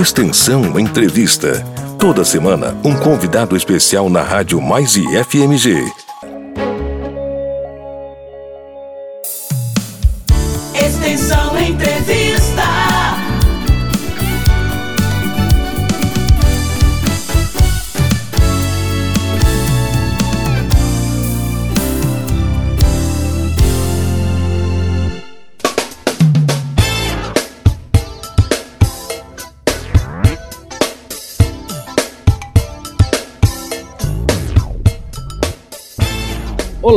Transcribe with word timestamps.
Extensão 0.00 0.80
Entrevista. 0.80 1.62
Toda 1.98 2.24
semana, 2.24 2.74
um 2.82 2.96
convidado 2.96 3.54
especial 3.54 4.08
na 4.08 4.22
Rádio 4.22 4.58
Mais 4.58 4.96
e 4.96 5.04
FMG. 5.24 5.76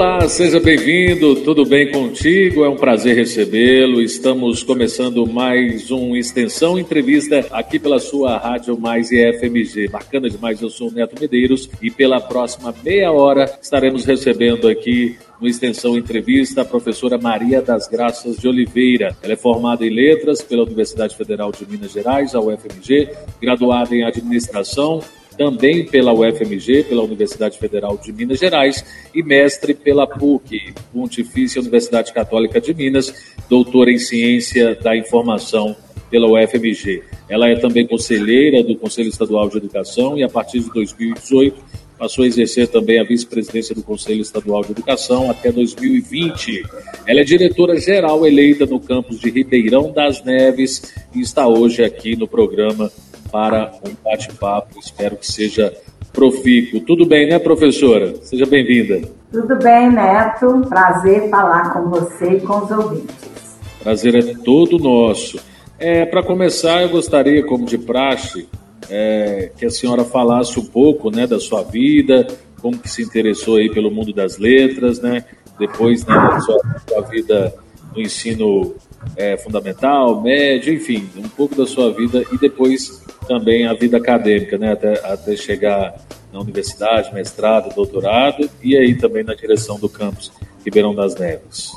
Olá, 0.04 0.28
seja 0.28 0.60
bem-vindo, 0.60 1.34
tudo 1.44 1.66
bem 1.66 1.90
contigo? 1.90 2.66
É 2.66 2.70
um 2.70 2.76
prazer 2.76 3.16
recebê-lo. 3.16 4.02
Estamos 4.02 4.62
começando 4.62 5.26
mais 5.26 5.92
um 5.92 6.14
Extensão 6.14 6.78
Entrevista 6.78 7.46
aqui 7.50 7.80
pela 7.80 8.00
sua 8.00 8.38
Rádio 8.38 8.78
Mais 8.78 9.14
e 9.14 9.32
FMG. 9.40 9.88
Bacana 9.88 10.30
demais, 10.30 10.62
eu 10.62 10.70
sou 10.70 10.90
o 10.90 10.92
Neto 10.92 11.16
Medeiros 11.18 11.70
e 11.82 11.90
pela 11.90 12.20
próxima 12.20 12.76
meia 12.84 13.14
hora 13.14 13.46
estaremos 13.62 14.04
recebendo 14.04 14.68
aqui 14.68 15.18
no 15.40 15.48
Extensão 15.48 15.98
Entrevista 15.98 16.64
a 16.64 16.66
professora 16.66 17.18
Maria 17.18 17.62
das 17.62 17.88
Graças 17.88 18.36
de 18.38 18.46
Oliveira. 18.46 19.16
Ela 19.24 19.34
é 19.34 19.38
formada 19.38 19.86
em 19.86 19.90
Letras 19.90 20.42
pela 20.42 20.64
Universidade 20.64 21.16
Federal 21.16 21.50
de 21.50 21.66
Minas 21.66 21.94
Gerais, 21.94 22.36
a 22.36 22.42
UFMG, 22.42 23.08
graduada 23.42 23.96
em 23.96 24.04
Administração 24.04 25.02
também 25.38 25.86
pela 25.86 26.14
UFMG, 26.14 26.84
pela 26.84 27.04
Universidade 27.04 27.58
Federal 27.58 27.98
de 27.98 28.12
Minas 28.12 28.40
Gerais, 28.40 28.84
e 29.14 29.22
mestre 29.22 29.74
pela 29.74 30.08
PUC, 30.08 30.74
Pontifícia 30.92 31.62
Universidade 31.62 32.14
Católica 32.14 32.60
de 32.62 32.74
Minas, 32.74 33.14
doutora 33.50 33.92
em 33.92 33.98
Ciência 33.98 34.76
da 34.76 34.96
Informação 34.96 35.76
pela 36.10 36.28
UFMG. 36.28 37.04
Ela 37.28 37.50
é 37.50 37.56
também 37.56 37.88
conselheira 37.88 38.62
do 38.64 38.76
Conselho 38.76 39.10
Estadual 39.10 39.50
de 39.50 39.58
Educação 39.58 40.18
e, 40.18 40.24
a 40.24 40.30
partir 40.30 40.60
de 40.60 40.72
2018, 40.72 41.56
passou 41.98 42.24
a 42.24 42.28
exercer 42.28 42.68
também 42.68 43.00
a 43.00 43.04
vice-presidência 43.04 43.74
do 43.74 43.82
Conselho 43.82 44.22
Estadual 44.22 44.64
de 44.64 44.72
Educação 44.72 45.32
até 45.32 45.52
2020. 45.52 46.64
Ela 47.08 47.22
é 47.22 47.24
diretora-geral 47.24 48.28
eleita 48.28 48.66
no 48.66 48.80
campus 48.80 49.20
de 49.20 49.30
Ribeirão 49.30 49.92
das 49.92 50.24
Neves 50.24 50.94
e 51.16 51.22
está 51.22 51.48
hoje 51.48 51.84
aqui 51.84 52.16
no 52.16 52.28
programa 52.28 52.92
para 53.34 53.72
um 53.84 53.96
bate-papo. 54.06 54.80
Espero 54.80 55.18
que 55.18 55.26
seja 55.26 55.74
profícuo. 56.14 56.82
Tudo 56.82 57.04
bem, 57.04 57.28
né, 57.28 57.40
professora? 57.40 58.14
Seja 58.22 58.46
bem-vinda. 58.46 59.10
Tudo 59.32 59.56
bem, 59.56 59.92
Neto. 59.92 60.62
Prazer 60.70 61.32
falar 61.32 61.74
com 61.74 61.90
você 61.90 62.34
e 62.34 62.42
com 62.42 62.60
os 62.60 62.70
ouvintes. 62.70 63.58
Prazer 63.82 64.14
é 64.14 64.36
todo 64.46 64.78
nosso. 64.78 65.40
É, 65.80 66.06
para 66.06 66.22
começar, 66.22 66.84
eu 66.84 66.90
gostaria, 66.90 67.44
como 67.44 67.66
de 67.66 67.80
praxe, 67.80 68.48
é, 68.88 69.50
que 69.58 69.66
a 69.66 69.72
senhora 69.72 70.04
falasse 70.06 70.60
um 70.60 70.66
pouco 70.66 71.10
né, 71.10 71.26
da 71.26 71.40
sua 71.40 71.64
vida, 71.64 72.28
como 72.62 72.78
que 72.78 72.88
se 72.88 73.02
interessou 73.02 73.58
aí 73.58 73.74
pelo 73.74 73.90
mundo 73.90 74.14
das 74.14 74.38
letras, 74.38 75.02
né? 75.02 75.26
Depois 75.58 76.06
né, 76.06 76.14
da 76.14 76.40
sua, 76.40 76.62
sua 76.88 77.02
vida 77.02 77.52
no 77.96 78.02
ensino 78.02 78.76
é, 79.16 79.38
fundamental, 79.38 80.22
médio, 80.22 80.74
enfim, 80.74 81.10
um 81.18 81.30
pouco 81.30 81.56
da 81.56 81.66
sua 81.66 81.94
vida 81.94 82.24
e 82.32 82.38
depois 82.38 83.04
também 83.28 83.68
a 83.68 83.74
vida 83.74 83.98
acadêmica, 83.98 84.58
né, 84.58 84.74
até, 84.74 84.94
até 85.06 85.36
chegar 85.36 85.96
na 86.32 86.40
universidade, 86.40 87.14
mestrado, 87.14 87.74
doutorado 87.74 88.50
e 88.62 88.76
aí 88.76 88.96
também 88.96 89.24
na 89.24 89.36
direção 89.36 89.80
do 89.80 89.88
campus 89.88 90.32
Ribeirão 90.66 90.96
das 90.96 91.16
Neves. 91.16 91.72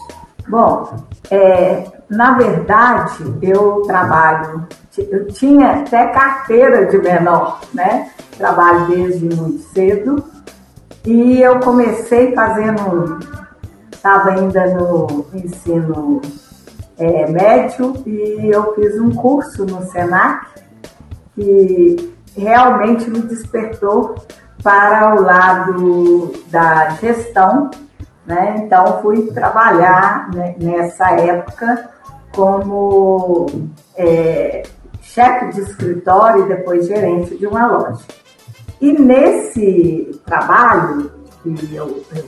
Bom, 0.48 1.04
é, 1.30 1.84
na 2.08 2.38
verdade, 2.38 3.24
eu 3.42 3.82
trabalho, 3.82 4.66
eu 4.96 5.26
tinha 5.28 5.72
até 5.72 6.06
carteira 6.06 6.86
de 6.86 6.98
menor, 6.98 7.60
né? 7.74 8.10
Trabalho 8.38 8.86
desde 8.86 9.24
muito 9.24 9.58
cedo 9.74 10.24
e 11.04 11.40
eu 11.42 11.58
comecei 11.60 12.32
fazendo, 12.32 13.18
estava 13.92 14.30
ainda 14.30 14.74
no 14.74 15.26
ensino 15.34 16.22
é, 16.98 17.26
médio 17.26 17.94
e 18.06 18.50
eu 18.50 18.74
fiz 18.74 18.98
um 19.00 19.10
curso 19.10 19.64
no 19.64 19.82
Senac 19.90 20.46
que 21.34 22.14
realmente 22.36 23.10
me 23.10 23.20
despertou 23.20 24.14
para 24.62 25.14
o 25.14 25.22
lado 25.22 26.32
da 26.48 26.90
gestão, 27.00 27.70
né? 28.26 28.62
Então 28.64 29.00
fui 29.02 29.26
trabalhar 29.26 30.30
né, 30.34 30.54
nessa 30.58 31.10
época 31.12 31.90
como 32.34 33.46
é, 33.96 34.62
chefe 35.02 35.52
de 35.52 35.60
escritório 35.60 36.44
e 36.44 36.48
depois 36.48 36.86
gerente 36.86 37.36
de 37.36 37.46
uma 37.46 37.66
loja. 37.66 38.04
E 38.80 38.92
nesse 38.92 40.20
trabalho 40.26 41.10
que 41.42 41.74
eu, 41.74 42.02
eu 42.14 42.24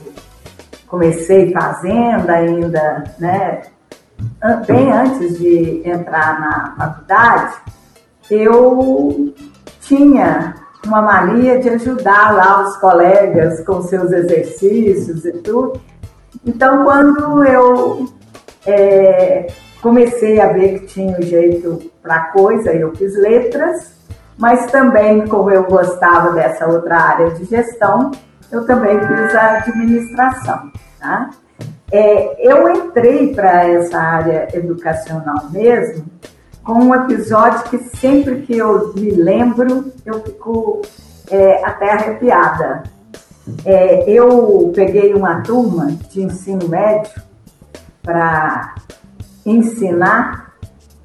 comecei 0.87 1.51
fazendo 1.51 2.29
ainda, 2.29 3.03
né, 3.19 3.61
bem 4.65 4.91
antes 4.91 5.37
de 5.37 5.81
entrar 5.85 6.39
na 6.39 6.75
faculdade, 6.77 7.55
eu 8.29 9.33
tinha 9.81 10.55
uma 10.85 11.01
mania 11.01 11.59
de 11.59 11.69
ajudar 11.69 12.35
lá 12.35 12.61
os 12.61 12.77
colegas 12.77 13.63
com 13.65 13.81
seus 13.81 14.11
exercícios 14.11 15.25
e 15.25 15.33
tudo. 15.33 15.79
Então, 16.45 16.83
quando 16.83 17.43
eu 17.43 18.07
é, 18.65 19.47
comecei 19.81 20.39
a 20.39 20.53
ver 20.53 20.79
que 20.79 20.85
tinha 20.87 21.17
um 21.17 21.21
jeito 21.21 21.91
para 22.01 22.31
coisa, 22.31 22.71
eu 22.71 22.95
fiz 22.95 23.15
letras, 23.17 23.93
mas 24.37 24.71
também, 24.71 25.27
como 25.27 25.51
eu 25.51 25.63
gostava 25.63 26.31
dessa 26.31 26.67
outra 26.67 26.97
área 26.97 27.31
de 27.31 27.45
gestão, 27.45 28.11
eu 28.51 28.65
também 28.65 28.97
fiz 28.99 29.35
a 29.35 29.57
administração. 29.57 30.71
Tá? 30.99 31.29
É, 31.91 32.35
eu 32.47 32.69
entrei 32.69 33.33
para 33.33 33.67
essa 33.67 33.97
área 33.97 34.47
educacional 34.53 35.49
mesmo 35.49 36.05
com 36.63 36.73
um 36.73 36.93
episódio 36.93 37.63
que 37.63 37.79
sempre 37.97 38.41
que 38.43 38.55
eu 38.55 38.93
me 38.93 39.09
lembro, 39.09 39.91
eu 40.05 40.21
fico 40.21 40.81
é, 41.31 41.65
até 41.65 41.91
arrepiada. 41.91 42.83
É, 43.65 44.07
eu 44.07 44.71
peguei 44.75 45.15
uma 45.15 45.41
turma 45.41 45.87
de 45.87 46.21
ensino 46.21 46.67
médio 46.67 47.21
para 48.03 48.75
ensinar 49.43 50.53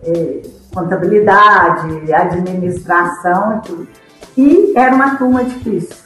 é, 0.03 0.43
contabilidade, 0.73 2.13
administração 2.13 3.57
e 3.57 3.67
tudo. 3.67 3.89
E 4.37 4.73
era 4.77 4.95
uma 4.95 5.17
turma 5.17 5.45
difícil. 5.45 5.97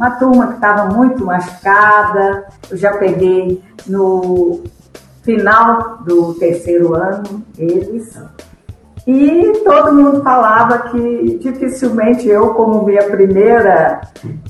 Uma 0.00 0.12
turma 0.12 0.46
que 0.46 0.54
estava 0.54 0.86
muito 0.86 1.26
machucada. 1.26 2.46
Eu 2.70 2.76
já 2.78 2.96
peguei 2.96 3.62
no 3.86 4.62
final 5.22 5.98
do 5.98 6.32
terceiro 6.36 6.94
ano 6.94 7.44
eles. 7.58 8.18
E 9.06 9.52
todo 9.62 9.92
mundo 9.92 10.22
falava 10.22 10.88
que 10.88 11.38
dificilmente 11.42 12.26
eu, 12.26 12.54
como 12.54 12.82
minha 12.86 13.02
primeira 13.10 14.00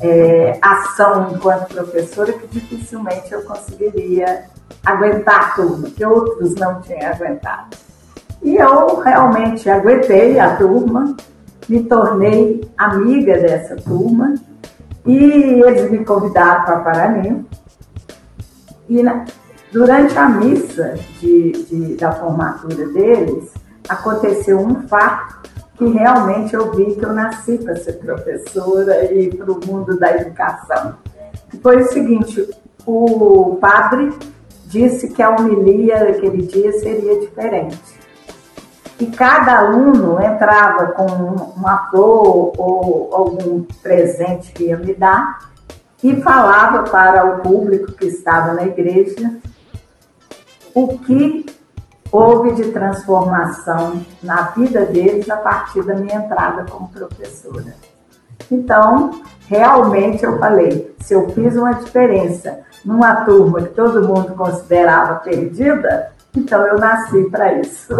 é, 0.00 0.56
ação 0.62 1.32
enquanto 1.32 1.74
professora, 1.74 2.32
que 2.32 2.46
dificilmente 2.46 3.32
eu 3.32 3.42
conseguiria 3.42 4.44
aguentar 4.86 5.40
a 5.40 5.54
turma, 5.56 5.90
que 5.90 6.04
outros 6.04 6.54
não 6.54 6.80
tinham 6.80 7.10
aguentado. 7.10 7.76
E 8.40 8.54
eu 8.54 9.00
realmente 9.00 9.68
aguentei 9.68 10.38
a 10.38 10.54
turma, 10.54 11.16
me 11.68 11.82
tornei 11.82 12.70
amiga 12.78 13.36
dessa 13.36 13.74
turma 13.74 14.36
e 15.06 15.62
eles 15.62 15.90
me 15.90 16.04
convidaram 16.04 16.64
para 16.64 16.80
Paraná. 16.80 17.36
E 18.88 19.02
na, 19.02 19.24
durante 19.72 20.18
a 20.18 20.28
missa 20.28 20.98
de, 21.20 21.52
de, 21.52 21.96
da 21.96 22.12
formatura 22.12 22.86
deles, 22.88 23.52
aconteceu 23.88 24.58
um 24.58 24.86
fato 24.88 25.40
que 25.76 25.86
realmente 25.86 26.54
eu 26.54 26.70
vi 26.72 26.94
que 26.94 27.04
eu 27.04 27.12
nasci 27.12 27.56
para 27.58 27.74
ser 27.76 27.94
professora 27.94 29.12
e 29.12 29.34
para 29.34 29.50
o 29.50 29.60
mundo 29.66 29.98
da 29.98 30.14
educação. 30.14 30.96
Foi 31.62 31.80
o 31.82 31.88
seguinte, 31.88 32.48
o 32.86 33.56
padre 33.60 34.12
disse 34.66 35.08
que 35.08 35.22
a 35.22 35.30
homilia 35.30 35.98
daquele 35.98 36.42
dia 36.42 36.72
seria 36.72 37.18
diferente. 37.20 37.99
E 39.00 39.06
cada 39.06 39.58
aluno 39.58 40.22
entrava 40.22 40.88
com 40.88 41.06
uma 41.56 41.88
flor 41.88 42.52
ou 42.58 43.08
algum 43.12 43.62
presente 43.82 44.52
que 44.52 44.64
ia 44.64 44.76
me 44.76 44.92
dar 44.92 45.50
e 46.04 46.20
falava 46.20 46.82
para 46.82 47.24
o 47.24 47.40
público 47.40 47.92
que 47.92 48.06
estava 48.06 48.52
na 48.52 48.64
igreja 48.64 49.38
o 50.74 50.98
que 50.98 51.46
houve 52.12 52.52
de 52.52 52.70
transformação 52.72 54.04
na 54.22 54.42
vida 54.50 54.84
deles 54.84 55.30
a 55.30 55.36
partir 55.36 55.82
da 55.82 55.94
minha 55.94 56.16
entrada 56.16 56.66
como 56.70 56.88
professora. 56.88 57.74
Então, 58.50 59.22
realmente 59.46 60.24
eu 60.24 60.38
falei, 60.38 60.94
se 61.00 61.14
eu 61.14 61.28
fiz 61.30 61.56
uma 61.56 61.72
diferença 61.72 62.60
numa 62.84 63.24
turma 63.24 63.62
que 63.62 63.74
todo 63.74 64.06
mundo 64.06 64.34
considerava 64.34 65.16
perdida, 65.16 66.12
então 66.36 66.66
eu 66.66 66.78
nasci 66.78 67.24
para 67.30 67.54
isso. 67.54 67.94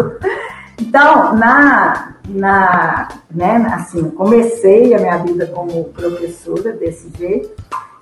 Então, 0.81 1.35
na, 1.35 2.15
na, 2.27 3.07
né, 3.29 3.71
assim, 3.73 4.09
comecei 4.09 4.95
a 4.95 4.99
minha 4.99 5.17
vida 5.17 5.45
como 5.45 5.85
professora 5.85 6.73
desse 6.73 7.09
jeito, 7.15 7.51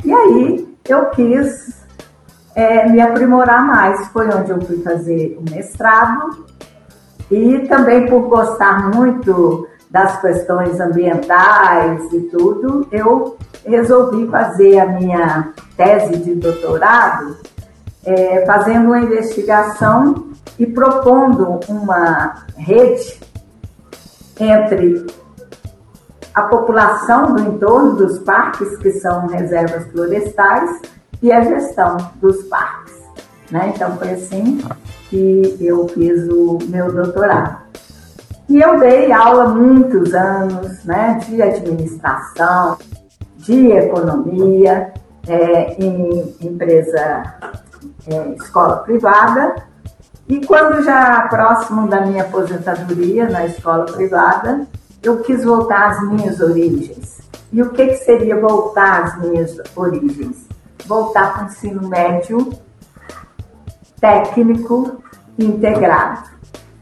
e 0.04 0.14
aí 0.14 0.78
eu 0.88 1.08
quis 1.08 1.86
é, 2.56 2.88
me 2.88 3.02
aprimorar 3.02 3.66
mais. 3.66 4.08
Foi 4.08 4.28
onde 4.30 4.52
eu 4.52 4.62
fui 4.62 4.82
fazer 4.82 5.38
o 5.38 5.54
mestrado, 5.54 6.46
e 7.30 7.60
também 7.68 8.08
por 8.08 8.22
gostar 8.30 8.90
muito 8.96 9.68
das 9.90 10.22
questões 10.22 10.80
ambientais 10.80 12.14
e 12.14 12.22
tudo, 12.22 12.88
eu 12.92 13.38
resolvi 13.66 14.28
fazer 14.28 14.80
a 14.80 14.86
minha 14.86 15.52
tese 15.76 16.18
de 16.18 16.36
doutorado 16.36 17.36
é, 18.06 18.46
fazendo 18.46 18.86
uma 18.86 19.02
investigação 19.02 20.29
e 20.58 20.66
propondo 20.66 21.60
uma 21.68 22.46
rede 22.58 23.20
entre 24.40 25.06
a 26.34 26.44
população 26.44 27.34
do 27.34 27.42
entorno 27.42 27.96
dos 27.96 28.20
parques, 28.20 28.78
que 28.78 28.92
são 28.94 29.28
reservas 29.28 29.86
florestais, 29.92 30.82
e 31.22 31.32
a 31.32 31.42
gestão 31.42 31.98
dos 32.22 32.44
parques. 32.44 32.94
Né? 33.52 33.74
Então 33.76 33.98
foi 33.98 34.12
assim 34.12 34.60
que 35.10 35.58
eu 35.60 35.88
fiz 35.90 36.28
o 36.30 36.60
meu 36.68 36.92
doutorado. 36.94 37.58
E 38.48 38.60
eu 38.60 38.80
dei 38.80 39.12
aula 39.12 39.50
muitos 39.50 40.14
anos 40.14 40.84
né, 40.84 41.20
de 41.28 41.42
administração, 41.42 42.78
de 43.38 43.72
economia, 43.72 44.92
é, 45.28 45.74
em 45.74 46.36
empresa, 46.42 47.34
é, 48.08 48.30
escola 48.36 48.78
privada. 48.78 49.69
E 50.30 50.46
quando 50.46 50.84
já 50.84 51.28
próximo 51.28 51.88
da 51.88 52.06
minha 52.06 52.24
aposentadoria 52.24 53.28
na 53.28 53.46
escola 53.46 53.86
privada, 53.86 54.68
eu 55.04 55.20
quis 55.22 55.44
voltar 55.44 55.90
às 55.90 56.10
minhas 56.10 56.40
origens. 56.40 57.20
E 57.52 57.62
o 57.62 57.72
que, 57.72 57.88
que 57.88 57.98
seria 57.98 58.40
voltar 58.40 59.04
às 59.04 59.20
minhas 59.20 59.58
origens? 59.76 60.48
Voltar 60.86 61.34
para 61.34 61.44
o 61.44 61.46
ensino 61.48 61.90
médio 61.90 62.50
técnico 64.00 65.02
integrado. 65.38 66.30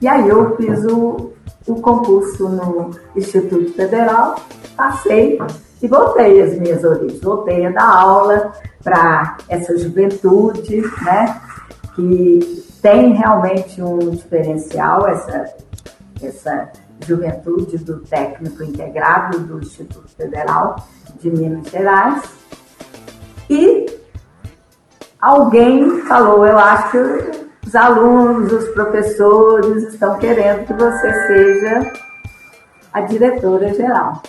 E 0.01 0.07
aí 0.07 0.27
eu 0.27 0.55
fiz 0.57 0.83
o 0.85 1.33
o 1.67 1.81
concurso 1.81 2.47
no 2.47 2.91
Instituto 3.15 3.73
Federal, 3.73 4.39
passei 4.75 5.37
e 5.81 5.87
voltei 5.87 6.41
às 6.41 6.57
minhas 6.57 6.83
origens. 6.83 7.21
Voltei 7.21 7.65
a 7.65 7.71
dar 7.71 7.93
aula 7.93 8.53
para 8.83 9.37
essa 9.49 9.77
juventude, 9.77 10.81
né? 11.03 11.41
Que 11.93 12.63
tem 12.87 13.11
realmente 13.11 13.81
um 13.81 13.99
diferencial, 14.11 15.05
essa, 15.09 15.55
essa 16.23 16.71
juventude 17.05 17.77
do 17.79 17.99
técnico 17.99 18.63
integrado 18.63 19.39
do 19.39 19.59
Instituto 19.59 20.07
Federal 20.15 20.77
de 21.19 21.29
Minas 21.29 21.67
Gerais. 21.69 22.23
E 23.49 23.87
alguém 25.21 25.99
falou, 26.03 26.47
eu 26.47 26.57
acho 26.57 26.91
que 26.91 27.67
os 27.67 27.75
alunos, 27.75 28.53
os 28.53 28.69
professores 28.69 29.83
estão 29.91 30.17
querendo 30.17 30.65
que 30.65 30.73
você 30.73 31.27
seja 31.27 31.91
a 32.93 33.01
diretora 33.01 33.73
geral. 33.73 34.23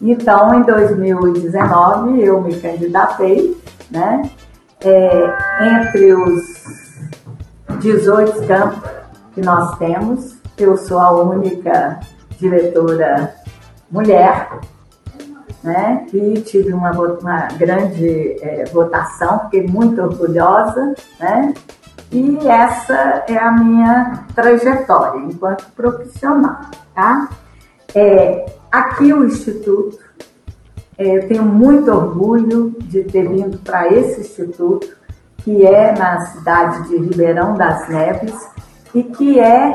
Então, 0.00 0.54
em 0.54 0.62
2019, 0.62 2.22
eu 2.22 2.40
me 2.42 2.60
candidatei, 2.60 3.60
né? 3.90 4.30
É, 4.80 5.36
entre 5.60 6.14
os 6.14 6.85
18 7.86 8.48
campos 8.48 8.90
que 9.32 9.40
nós 9.40 9.78
temos, 9.78 10.36
eu 10.58 10.76
sou 10.76 10.98
a 10.98 11.12
única 11.12 12.00
diretora 12.36 13.32
mulher, 13.88 14.58
né? 15.62 16.04
E 16.12 16.40
tive 16.40 16.72
uma, 16.72 16.90
uma 16.90 17.46
grande 17.56 18.38
é, 18.42 18.64
votação, 18.72 19.38
fiquei 19.44 19.68
muito 19.68 20.02
orgulhosa, 20.02 20.96
né? 21.20 21.54
E 22.10 22.38
essa 22.48 23.24
é 23.28 23.38
a 23.38 23.52
minha 23.52 24.24
trajetória 24.34 25.20
enquanto 25.20 25.70
profissional, 25.76 26.62
tá? 26.92 27.28
É, 27.94 28.46
aqui 28.68 29.12
o 29.12 29.24
Instituto, 29.24 30.00
é, 30.98 31.18
eu 31.18 31.28
tenho 31.28 31.44
muito 31.44 31.88
orgulho 31.88 32.74
de 32.80 33.04
ter 33.04 33.28
vindo 33.28 33.58
para 33.58 33.86
esse 33.92 34.22
Instituto, 34.22 34.88
que 35.46 35.64
é 35.64 35.96
na 35.96 36.26
cidade 36.26 36.88
de 36.88 36.96
Ribeirão 36.96 37.54
das 37.54 37.88
Neves 37.88 38.34
e 38.92 39.04
que 39.04 39.38
é 39.38 39.74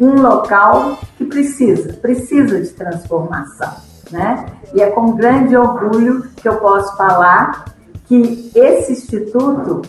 um 0.00 0.22
local 0.22 0.96
que 1.18 1.26
precisa, 1.26 1.92
precisa 1.92 2.58
de 2.58 2.70
transformação, 2.70 3.74
né? 4.10 4.46
E 4.72 4.80
é 4.80 4.88
com 4.88 5.14
grande 5.14 5.54
orgulho 5.54 6.22
que 6.34 6.48
eu 6.48 6.56
posso 6.56 6.96
falar 6.96 7.66
que 8.06 8.50
esse 8.54 8.92
instituto 8.92 9.82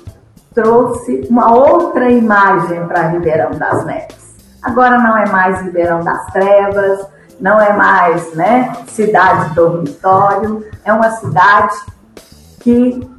trouxe 0.54 1.26
uma 1.30 1.54
outra 1.54 2.12
imagem 2.12 2.86
para 2.86 3.08
Ribeirão 3.08 3.52
das 3.52 3.86
Neves. 3.86 4.36
Agora 4.62 4.98
não 4.98 5.18
é 5.18 5.30
mais 5.30 5.62
Ribeirão 5.62 6.04
das 6.04 6.26
Trevas, 6.34 7.08
não 7.40 7.62
é 7.62 7.72
mais 7.72 8.34
né, 8.34 8.74
cidade 8.88 9.56
dormitório, 9.56 10.62
é 10.84 10.92
uma 10.92 11.12
cidade 11.12 11.74
que 12.60 13.15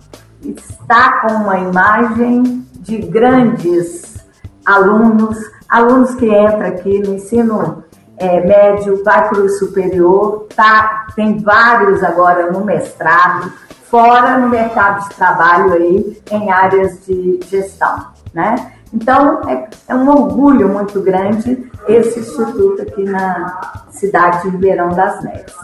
está 0.51 1.21
com 1.21 1.35
uma 1.35 1.59
imagem 1.59 2.67
de 2.81 2.99
grandes 2.99 4.17
alunos, 4.65 5.39
alunos 5.69 6.15
que 6.15 6.27
entram 6.27 6.67
aqui 6.67 7.01
no 7.01 7.15
ensino 7.15 7.85
é, 8.19 8.41
médio, 8.47 9.03
vai 9.05 9.29
para 9.29 9.41
o 9.41 9.49
superior, 9.49 10.47
tá, 10.55 11.07
tem 11.15 11.39
vários 11.39 12.03
agora 12.03 12.51
no 12.51 12.65
mestrado, 12.65 13.53
fora 13.85 14.39
no 14.39 14.49
mercado 14.49 15.09
de 15.09 15.15
trabalho 15.15 15.73
aí 15.73 16.23
em 16.31 16.51
áreas 16.51 17.05
de 17.07 17.41
gestão, 17.49 18.07
né? 18.33 18.73
Então, 18.93 19.43
é, 19.49 19.69
é, 19.89 19.95
um 19.95 20.09
orgulho 20.09 20.69
muito 20.69 21.01
grande 21.01 21.71
esse 21.89 22.21
instituto 22.21 22.83
aqui 22.83 23.05
na 23.05 23.85
cidade 23.91 24.43
de 24.43 24.51
Ribeirão 24.51 24.91
das 24.91 25.23
Neves. 25.23 25.55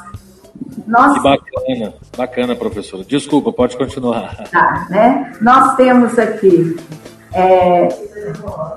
Nós... 0.86 1.14
Que 1.14 1.20
bacana, 1.20 1.94
bacana, 2.16 2.56
professora. 2.56 3.04
Desculpa, 3.04 3.52
pode 3.52 3.76
continuar. 3.76 4.48
Tá, 4.50 4.86
né? 4.90 5.32
Nós 5.40 5.74
temos 5.76 6.18
aqui 6.18 6.76
é, 7.32 7.88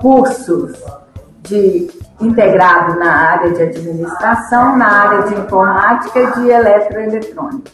cursos 0.00 0.72
de 1.42 1.90
integrado 2.20 2.98
na 2.98 3.12
área 3.12 3.52
de 3.52 3.62
administração, 3.62 4.76
na 4.76 4.86
área 4.86 5.22
de 5.28 5.34
informática 5.34 6.20
e 6.20 6.32
de 6.32 6.50
eletroeletrônica. 6.50 7.70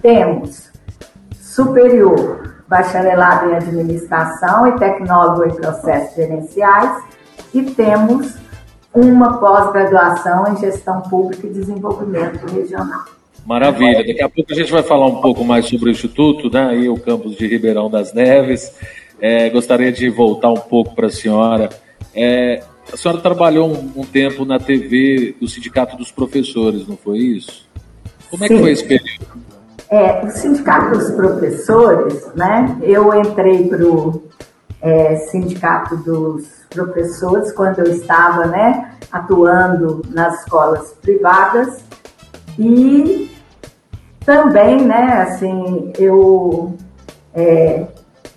Temos 0.00 0.70
superior, 1.56 2.54
bacharelado 2.68 3.50
em 3.50 3.56
administração 3.56 4.66
e 4.66 4.72
tecnólogo 4.78 5.44
em 5.44 5.54
processos 5.54 6.14
gerenciais, 6.14 7.02
e 7.52 7.62
temos 7.62 8.34
uma 8.94 9.38
pós-graduação 9.38 10.46
em 10.48 10.56
gestão 10.56 11.02
pública 11.02 11.46
e 11.46 11.50
desenvolvimento 11.50 12.46
regional. 12.46 13.04
Maravilha. 13.46 13.98
Daqui 13.98 14.20
a 14.20 14.28
pouco 14.28 14.52
a 14.52 14.56
gente 14.56 14.72
vai 14.72 14.82
falar 14.82 15.06
um 15.06 15.20
pouco 15.20 15.44
mais 15.44 15.66
sobre 15.66 15.88
o 15.88 15.92
Instituto, 15.92 16.50
né? 16.50 16.76
E 16.76 16.88
o 16.88 16.98
campus 16.98 17.36
de 17.36 17.46
Ribeirão 17.46 17.88
das 17.88 18.12
Neves. 18.12 18.74
É, 19.20 19.48
gostaria 19.48 19.92
de 19.92 20.10
voltar 20.10 20.50
um 20.50 20.60
pouco 20.60 20.94
para 20.94 21.06
a 21.06 21.10
senhora. 21.10 21.70
É, 22.14 22.62
a 22.92 22.96
senhora 22.96 23.20
trabalhou 23.20 23.68
um, 23.68 24.00
um, 24.00 24.04
tempo 24.04 24.44
na 24.44 24.58
TV 24.58 25.36
do 25.40 25.48
Sindicato 25.48 25.96
dos 25.96 26.10
Professores, 26.10 26.86
não 26.86 26.96
foi 26.96 27.18
isso? 27.18 27.66
Como 28.30 28.44
é 28.44 28.48
Sim. 28.48 28.56
que 28.56 28.60
foi 28.60 28.72
esse 28.72 28.84
período? 28.84 29.26
É, 29.88 30.26
o 30.26 30.30
Sindicato 30.30 30.98
dos 30.98 31.10
Professores, 31.12 32.26
né? 32.34 32.76
Eu 32.82 33.14
entrei 33.14 33.68
para 33.68 33.84
o 33.86 34.22
é, 34.82 35.16
Sindicato 35.16 35.96
dos 35.98 36.44
Professores 36.68 37.52
quando 37.52 37.78
eu 37.78 37.92
estava, 37.92 38.46
né, 38.46 38.92
atuando 39.10 40.02
nas 40.12 40.40
escolas 40.40 40.92
privadas 41.00 41.84
e 42.58 43.30
também, 44.26 44.84
né, 44.84 45.22
assim, 45.22 45.92
eu 45.96 46.74
é, 47.32 47.86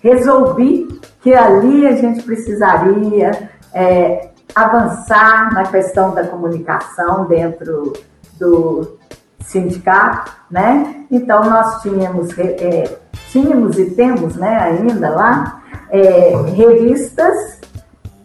resolvi 0.01 0.87
que 1.21 1.33
ali 1.33 1.87
a 1.87 1.95
gente 1.95 2.21
precisaria 2.21 3.49
é, 3.73 4.29
avançar 4.53 5.51
na 5.51 5.65
questão 5.65 6.13
da 6.13 6.25
comunicação 6.25 7.25
dentro 7.25 7.93
do 8.39 8.99
sindicato, 9.41 10.31
né? 10.49 11.05
Então 11.09 11.43
nós 11.43 11.81
tínhamos, 11.81 12.37
é, 12.37 12.97
tínhamos 13.31 13.79
e 13.79 13.89
temos, 13.91 14.35
né, 14.35 14.59
ainda 14.59 15.09
lá, 15.09 15.63
é, 15.89 16.35
revistas 16.55 17.59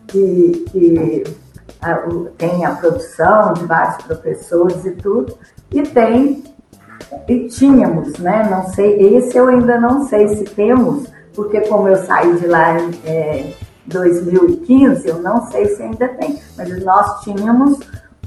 que, 0.06 0.66
que 0.70 1.24
a, 1.80 1.94
tem 2.36 2.64
a 2.64 2.72
produção 2.72 3.54
de 3.54 3.64
vários 3.64 4.04
professores 4.04 4.84
e 4.84 4.90
tudo, 4.92 5.36
e 5.72 5.82
tem, 5.82 6.44
e 7.28 7.48
tínhamos, 7.48 8.18
né? 8.18 8.48
Não 8.50 8.68
sei, 8.72 9.16
esse 9.16 9.36
eu 9.36 9.48
ainda 9.48 9.78
não 9.78 10.06
sei 10.06 10.28
se 10.28 10.44
temos, 10.44 11.06
porque 11.34 11.60
como 11.62 11.88
eu 11.88 11.96
saí 11.96 12.36
de 12.36 12.46
lá 12.46 12.78
em 12.78 12.90
é, 13.04 13.52
2015, 13.86 15.08
eu 15.08 15.22
não 15.22 15.46
sei 15.50 15.66
se 15.66 15.82
ainda 15.82 16.08
tem, 16.08 16.38
mas 16.56 16.84
nós 16.84 17.22
tínhamos 17.22 17.78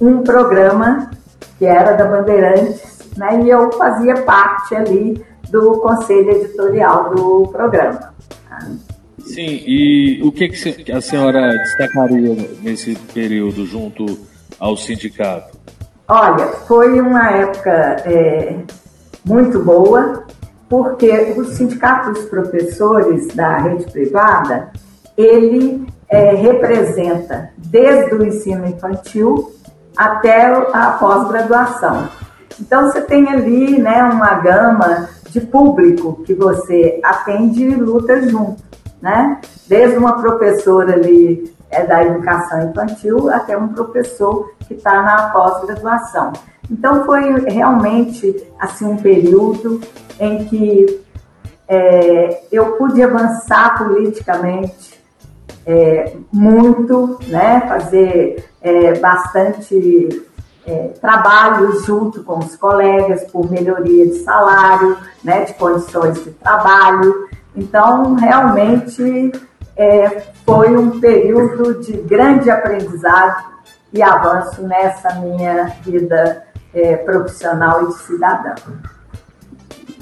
um 0.01 0.21
programa 0.23 1.11
que 1.57 1.65
era 1.65 1.93
da 1.93 2.05
Bandeirantes, 2.05 2.99
né? 3.17 3.41
E 3.43 3.49
eu 3.49 3.71
fazia 3.73 4.15
parte 4.21 4.75
ali 4.75 5.23
do 5.49 5.77
conselho 5.79 6.31
editorial 6.31 7.15
do 7.15 7.47
programa. 7.47 8.13
Sim, 9.19 9.61
e 9.65 10.21
o 10.23 10.31
que, 10.31 10.47
que 10.49 10.91
a 10.91 11.01
senhora 11.01 11.49
destacaria 11.49 12.49
nesse 12.61 12.95
período 13.13 13.65
junto 13.65 14.05
ao 14.59 14.77
sindicato? 14.77 15.57
Olha, 16.07 16.47
foi 16.67 16.99
uma 17.01 17.31
época 17.31 17.71
é, 18.05 18.55
muito 19.25 19.59
boa, 19.59 20.23
porque 20.69 21.33
o 21.37 21.45
Sindicato 21.45 22.11
dos 22.11 22.25
Professores 22.25 23.27
da 23.35 23.57
rede 23.57 23.91
privada, 23.91 24.69
ele 25.17 25.85
é, 26.07 26.33
representa 26.33 27.49
desde 27.57 28.15
o 28.15 28.25
ensino 28.25 28.65
infantil 28.65 29.51
até 29.95 30.45
a 30.73 30.91
pós-graduação. 30.99 32.07
Então 32.59 32.89
você 32.89 33.01
tem 33.01 33.27
ali 33.29 33.79
né, 33.79 34.03
uma 34.03 34.35
gama 34.35 35.09
de 35.29 35.41
público 35.41 36.23
que 36.23 36.33
você 36.33 36.99
atende 37.03 37.63
e 37.63 37.75
luta 37.75 38.21
junto 38.27 38.67
né? 39.01 39.39
Desde 39.67 39.97
uma 39.97 40.19
professora 40.21 40.93
ali 40.93 41.53
é, 41.69 41.85
da 41.85 42.03
educação 42.03 42.69
infantil 42.69 43.29
até 43.29 43.57
um 43.57 43.69
professor 43.69 44.53
que 44.67 44.73
está 44.73 45.01
na 45.01 45.29
pós-graduação. 45.29 46.33
Então 46.69 47.05
foi 47.05 47.41
realmente 47.49 48.45
assim 48.59 48.85
um 48.85 48.97
período 48.97 49.81
em 50.19 50.45
que 50.45 51.05
é, 51.67 52.43
eu 52.51 52.73
pude 52.73 53.01
avançar 53.01 53.77
politicamente 53.77 54.97
é, 55.65 56.15
muito, 56.31 57.19
né? 57.27 57.61
Fazer 57.67 58.45
é, 58.61 58.97
bastante 58.99 60.25
é, 60.65 60.89
trabalho 60.99 61.79
junto 61.83 62.23
com 62.23 62.39
os 62.39 62.55
colegas 62.55 63.23
por 63.31 63.49
melhoria 63.49 64.05
de 64.05 64.15
salário, 64.19 64.97
né, 65.23 65.45
de 65.45 65.53
condições 65.53 66.23
de 66.23 66.31
trabalho. 66.31 67.27
Então, 67.55 68.15
realmente, 68.15 69.31
é, 69.77 70.23
foi 70.43 70.75
um 70.75 70.99
período 70.99 71.79
de 71.81 71.93
grande 71.93 72.49
aprendizado 72.49 73.57
e 73.93 74.01
avanço 74.01 74.63
nessa 74.63 75.13
minha 75.15 75.65
vida 75.85 76.43
é, 76.73 76.97
profissional 76.97 77.83
e 77.83 77.87
de 77.87 77.99
cidadã. 77.99 78.55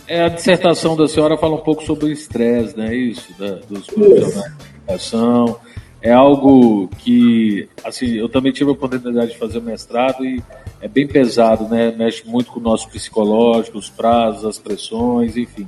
É, 0.08 0.24
a 0.24 0.30
dissertação 0.30 0.96
da 0.96 1.08
senhora 1.08 1.38
fala 1.38 1.56
um 1.56 1.62
pouco 1.62 1.84
sobre 1.84 2.06
o 2.06 2.12
estresse, 2.12 2.78
né? 2.78 2.96
Isso, 2.96 3.34
da, 3.38 3.56
dos 3.68 3.88
profissionais 3.88 4.34
de 4.34 4.84
educação. 4.84 5.60
É 6.02 6.12
algo 6.12 6.88
que, 7.00 7.68
assim, 7.84 8.14
eu 8.14 8.30
também 8.30 8.52
tive 8.52 8.70
a 8.70 8.74
oportunidade 8.74 9.32
de 9.32 9.40
fazer 9.40 9.60
mestrado 9.60 10.24
e 10.24 10.42
é 10.80 10.88
bem 10.88 11.08
pesado, 11.08 11.68
né? 11.68 11.92
Mexe 11.92 12.28
muito 12.28 12.52
com 12.52 12.60
o 12.60 12.64
nosso 12.64 12.88
psicológico, 12.90 13.80
os 13.80 13.90
prazos, 13.90 14.46
as 14.46 14.60
pressões, 14.60 15.36
enfim 15.36 15.68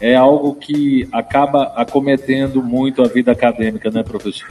é 0.00 0.14
algo 0.14 0.54
que 0.54 1.08
acaba 1.12 1.72
acometendo 1.76 2.62
muito 2.62 3.02
a 3.02 3.08
vida 3.08 3.32
acadêmica, 3.32 3.90
né, 3.90 4.02
professor? 4.02 4.48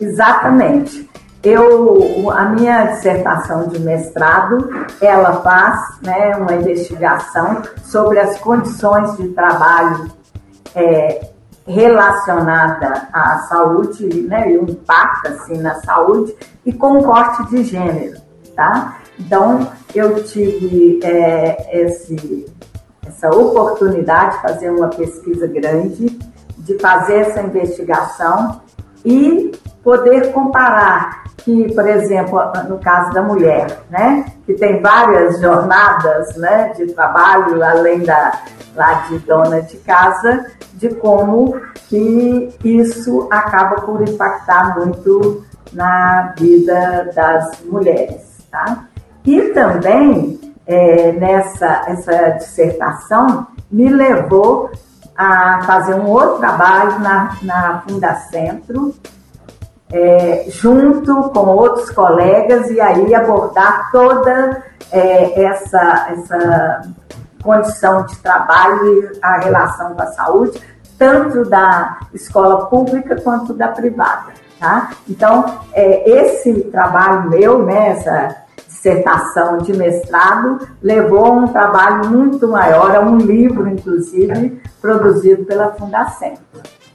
Exatamente. 0.00 1.08
Eu, 1.42 2.30
a 2.30 2.44
minha 2.46 2.84
dissertação 2.86 3.68
de 3.68 3.78
mestrado, 3.78 4.86
ela 5.00 5.40
faz 5.40 5.98
né, 6.02 6.36
uma 6.36 6.54
investigação 6.54 7.62
sobre 7.82 8.18
as 8.18 8.38
condições 8.38 9.16
de 9.16 9.28
trabalho 9.28 10.10
é, 10.74 11.30
relacionada 11.66 13.08
à 13.12 13.38
saúde, 13.48 14.22
né, 14.22 14.52
e 14.52 14.58
o 14.58 14.70
impacto 14.70 15.28
assim 15.28 15.56
na 15.58 15.76
saúde 15.76 16.34
e 16.66 16.72
com 16.72 17.02
corte 17.02 17.48
de 17.48 17.64
gênero, 17.64 18.20
tá? 18.54 18.98
Então 19.18 19.70
eu 19.94 20.22
tive 20.24 21.00
é, 21.02 21.82
esse 21.84 22.46
essa 23.10 23.28
oportunidade 23.30 24.36
de 24.36 24.42
fazer 24.42 24.70
uma 24.70 24.88
pesquisa 24.88 25.46
grande, 25.46 26.18
de 26.58 26.78
fazer 26.78 27.16
essa 27.16 27.42
investigação 27.42 28.60
e 29.04 29.52
poder 29.82 30.32
comparar 30.32 31.24
que, 31.38 31.72
por 31.74 31.86
exemplo, 31.88 32.38
no 32.68 32.78
caso 32.78 33.12
da 33.12 33.22
mulher, 33.22 33.80
né, 33.90 34.26
que 34.46 34.54
tem 34.54 34.80
várias 34.80 35.40
jornadas, 35.40 36.36
né, 36.36 36.72
de 36.76 36.86
trabalho 36.92 37.62
além 37.62 38.00
da 38.00 38.32
lá 38.76 39.06
de 39.08 39.18
dona 39.20 39.62
de 39.62 39.76
casa, 39.78 40.46
de 40.74 40.94
como 40.94 41.60
que 41.88 42.54
isso 42.62 43.26
acaba 43.30 43.80
por 43.80 44.00
impactar 44.08 44.78
muito 44.78 45.44
na 45.72 46.32
vida 46.38 47.10
das 47.14 47.60
mulheres, 47.64 48.46
tá? 48.50 48.84
E 49.24 49.40
também 49.48 50.49
é, 50.66 51.12
nessa 51.12 51.84
essa 51.86 52.30
dissertação 52.30 53.46
me 53.70 53.88
levou 53.88 54.70
a 55.16 55.62
fazer 55.64 55.94
um 55.94 56.06
outro 56.06 56.38
trabalho 56.38 56.98
na, 56.98 57.36
na 57.42 57.82
Fundacentro, 57.86 58.94
é, 59.92 60.46
junto 60.48 61.30
com 61.30 61.40
outros 61.40 61.90
colegas, 61.90 62.70
e 62.70 62.80
aí 62.80 63.14
abordar 63.14 63.90
toda 63.90 64.62
é, 64.90 65.42
essa, 65.44 66.08
essa 66.10 66.80
condição 67.42 68.06
de 68.06 68.16
trabalho 68.18 69.12
e 69.12 69.18
a 69.22 69.38
relação 69.40 69.94
com 69.94 70.02
a 70.02 70.06
saúde, 70.06 70.60
tanto 70.98 71.44
da 71.44 71.98
escola 72.14 72.66
pública 72.66 73.20
quanto 73.20 73.52
da 73.52 73.68
privada. 73.68 74.32
Tá? 74.58 74.90
Então, 75.08 75.60
é, 75.72 76.08
esse 76.08 76.64
trabalho 76.64 77.30
meu, 77.30 77.64
né, 77.64 77.90
essa 77.90 78.36
dissertação 78.80 79.58
de 79.58 79.76
mestrado, 79.76 80.66
levou 80.82 81.26
a 81.26 81.30
um 81.30 81.48
trabalho 81.48 82.08
muito 82.08 82.48
maior, 82.48 82.96
a 82.96 83.00
um 83.00 83.18
livro, 83.18 83.68
inclusive, 83.68 84.60
produzido 84.80 85.44
pela 85.44 85.72
Fundação. 85.72 86.32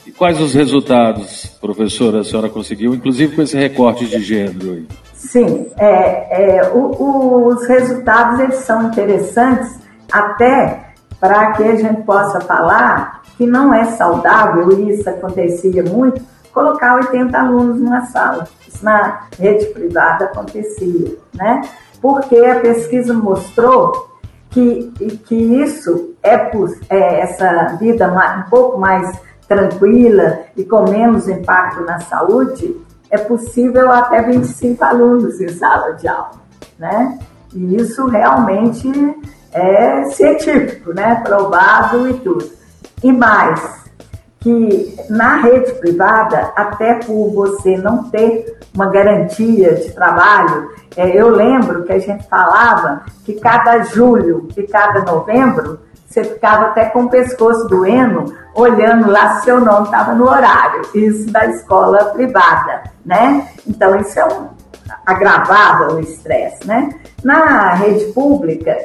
E 0.06 0.12
quais 0.12 0.40
os 0.42 0.54
resultados, 0.54 1.46
professora, 1.62 2.20
a 2.20 2.24
senhora 2.24 2.50
conseguiu, 2.50 2.94
inclusive 2.94 3.36
com 3.36 3.42
esse 3.42 3.58
recorte 3.58 4.06
de 4.06 4.20
gênero? 4.22 4.86
Sim, 5.14 5.68
é, 5.78 6.58
é, 6.58 6.72
o, 6.74 7.48
os 7.48 7.68
resultados 7.68 8.40
eles 8.40 8.58
são 8.58 8.84
interessantes 8.84 9.80
até 10.12 10.94
para 11.20 11.54
que 11.54 11.64
a 11.64 11.76
gente 11.76 12.04
possa 12.04 12.40
falar 12.42 13.24
que 13.38 13.46
não 13.46 13.74
é 13.74 13.86
saudável, 13.86 14.72
e 14.80 14.92
isso 14.92 15.10
acontecia 15.10 15.84
muito, 15.84 16.22
colocar 16.56 16.96
80 16.96 17.38
alunos 17.38 17.80
numa 17.82 18.06
sala. 18.06 18.48
Isso 18.66 18.84
na 18.84 19.28
rede 19.38 19.66
privada 19.68 20.26
acontecia, 20.26 21.18
né? 21.34 21.62
Porque 22.02 22.38
a 22.38 22.62
pesquisa 22.62 23.14
mostrou 23.14 24.10
que, 24.50 24.90
que 25.26 25.36
isso 25.36 26.16
é, 26.24 26.50
é 26.90 27.20
essa 27.20 27.76
vida 27.78 28.08
um 28.08 28.50
pouco 28.50 28.80
mais 28.80 29.20
tranquila 29.48 30.40
e 30.56 30.64
com 30.64 30.90
menos 30.90 31.28
impacto 31.28 31.84
na 31.84 32.00
saúde, 32.00 32.76
é 33.12 33.18
possível 33.18 33.92
até 33.92 34.22
25 34.22 34.84
alunos 34.84 35.40
em 35.40 35.50
sala 35.50 35.94
de 35.94 36.08
aula, 36.08 36.42
né? 36.80 37.20
E 37.54 37.76
isso 37.76 38.08
realmente 38.08 38.90
é 39.52 40.06
científico, 40.06 40.94
né? 40.94 41.22
Provado 41.24 42.10
e 42.10 42.14
tudo. 42.16 42.50
E 43.04 43.12
mais, 43.12 43.85
que 44.46 44.96
na 45.10 45.38
rede 45.38 45.72
privada, 45.80 46.52
até 46.56 47.00
por 47.04 47.32
você 47.32 47.76
não 47.78 48.04
ter 48.12 48.60
uma 48.76 48.92
garantia 48.92 49.74
de 49.74 49.92
trabalho, 49.92 50.70
é, 50.96 51.20
eu 51.20 51.30
lembro 51.30 51.84
que 51.84 51.92
a 51.92 51.98
gente 51.98 52.30
falava 52.30 53.02
que 53.26 53.34
cada 53.40 53.82
julho 53.86 54.48
e 54.56 54.62
cada 54.68 55.02
novembro 55.02 55.80
você 56.08 56.24
ficava 56.24 56.66
até 56.66 56.86
com 56.86 57.06
o 57.06 57.10
pescoço 57.10 57.68
doendo, 57.68 58.36
olhando 58.54 59.10
lá 59.10 59.40
se 59.40 59.46
seu 59.46 59.60
nome 59.60 59.86
estava 59.86 60.14
no 60.14 60.30
horário. 60.30 60.84
Isso 60.94 61.32
da 61.32 61.48
escola 61.48 62.06
privada, 62.06 62.84
né? 63.04 63.48
Então 63.68 63.96
isso 63.96 64.20
é 64.20 64.26
um 64.26 64.50
agravava 65.04 65.96
o 65.96 66.00
estresse, 66.00 66.68
né? 66.68 66.90
Na 67.24 67.74
rede 67.74 68.06
pública 68.14 68.78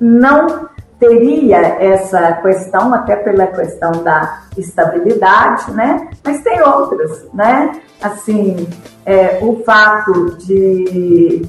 não 0.00 0.66
teria 0.98 1.58
essa 1.80 2.32
questão, 2.34 2.92
até 2.92 3.16
pela 3.16 3.46
questão 3.46 3.92
da 4.02 4.42
estabilidade, 4.56 5.70
né? 5.72 6.08
Mas 6.24 6.42
tem 6.42 6.60
outras, 6.62 7.26
né? 7.32 7.80
Assim, 8.02 8.68
é, 9.06 9.38
o 9.42 9.62
fato 9.64 10.36
de 10.38 11.48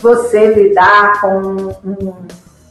você 0.00 0.52
lidar 0.52 1.20
com 1.20 1.72
um, 1.84 2.14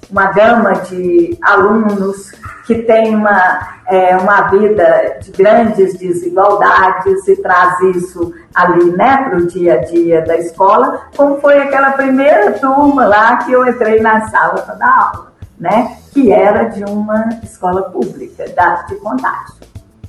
uma 0.10 0.32
gama 0.32 0.74
de 0.74 1.38
alunos 1.41 2.32
que 2.65 2.75
tem 2.84 3.15
uma, 3.15 3.60
é, 3.88 4.17
uma 4.17 4.50
vida 4.50 5.17
de 5.22 5.32
grandes 5.32 5.98
desigualdades 5.98 7.27
e 7.27 7.36
traz 7.36 7.79
isso 7.82 8.34
ali 8.53 8.86
né, 8.91 9.17
para 9.29 9.38
o 9.38 9.46
dia 9.46 9.75
a 9.75 9.77
dia 9.84 10.22
da 10.22 10.38
escola, 10.38 11.01
como 11.15 11.39
foi 11.39 11.60
aquela 11.60 11.91
primeira 11.91 12.53
turma 12.53 13.05
lá 13.05 13.38
que 13.38 13.51
eu 13.51 13.67
entrei 13.67 14.00
na 14.00 14.27
sala 14.27 14.62
para 14.62 14.75
dar 14.75 15.12
aula, 15.13 15.34
né, 15.60 15.98
que 16.14 16.32
era 16.32 16.66
de 16.66 16.84
uma 16.84 17.40
escola 17.44 17.84
pública 17.84 18.48
da, 18.50 18.84
de 18.84 18.96
contagem. 18.96 19.56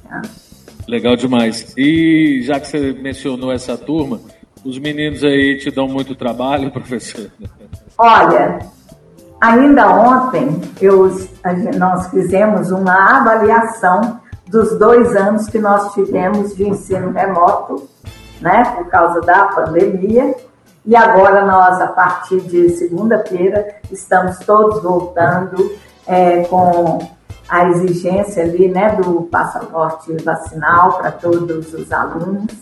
Né? 0.09 0.23
Legal 0.88 1.17
demais. 1.17 1.75
E 1.76 2.43
já 2.43 2.61
que 2.61 2.69
você 2.69 2.93
mencionou 2.93 3.53
essa 3.53 3.76
turma, 3.76 4.21
os 4.65 4.79
meninos 4.79 5.25
aí 5.25 5.59
te 5.59 5.71
dão 5.71 5.88
muito 5.88 6.15
trabalho, 6.15 6.71
professor? 6.73 7.31
Olha, 7.99 8.59
ainda 9.41 9.88
ontem 9.88 10.61
eu, 10.81 11.11
nós 11.79 12.09
fizemos 12.09 12.71
uma 12.71 13.19
avaliação 13.19 14.21
dos 14.49 14.79
dois 14.79 15.15
anos 15.17 15.49
que 15.49 15.59
nós 15.59 15.93
tivemos 15.93 16.55
de 16.55 16.69
ensino 16.69 17.11
remoto, 17.11 17.88
né, 18.41 18.65
por 18.76 18.87
causa 18.88 19.21
da 19.23 19.47
pandemia. 19.47 20.35
E 20.87 20.95
agora 20.95 21.45
nós, 21.45 21.81
a 21.81 21.88
partir 21.88 22.40
de 22.43 22.71
segunda-feira, 22.71 23.66
estamos 23.90 24.38
todos 24.38 24.83
voltando 24.83 25.73
é, 26.07 26.45
com 26.45 26.99
a 27.49 27.69
exigência 27.71 28.45
ali, 28.45 28.69
né, 28.69 28.95
do 28.95 29.23
passaporte 29.23 30.12
vacinal 30.23 30.99
para 30.99 31.11
todos 31.11 31.75
os 31.75 31.93
alunos. 31.93 32.52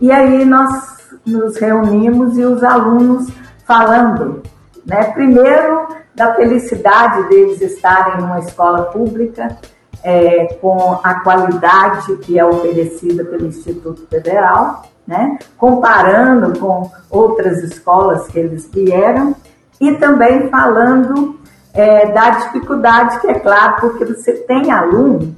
E 0.00 0.10
aí 0.10 0.44
nós 0.44 0.98
nos 1.24 1.56
reunimos 1.56 2.36
e 2.36 2.44
os 2.44 2.64
alunos 2.64 3.28
falando, 3.64 4.42
né, 4.84 5.04
primeiro 5.12 5.86
da 6.14 6.34
felicidade 6.34 7.28
deles 7.28 7.60
estarem 7.60 8.20
numa 8.20 8.40
escola 8.40 8.84
pública 8.86 9.56
é, 10.02 10.54
com 10.54 10.98
a 11.02 11.20
qualidade 11.20 12.16
que 12.18 12.38
é 12.38 12.44
oferecida 12.44 13.24
pelo 13.24 13.46
Instituto 13.46 14.06
Federal, 14.08 14.82
né, 15.06 15.38
comparando 15.56 16.58
com 16.58 16.90
outras 17.10 17.62
escolas 17.62 18.26
que 18.28 18.38
eles 18.38 18.68
vieram 18.72 19.34
e 19.80 19.92
também 19.94 20.48
falando 20.48 21.40
é, 21.74 22.12
da 22.12 22.30
dificuldade 22.30 23.20
que 23.20 23.26
é 23.28 23.34
claro, 23.34 23.80
porque 23.80 24.04
você 24.04 24.32
tem 24.32 24.70
aluno, 24.70 25.34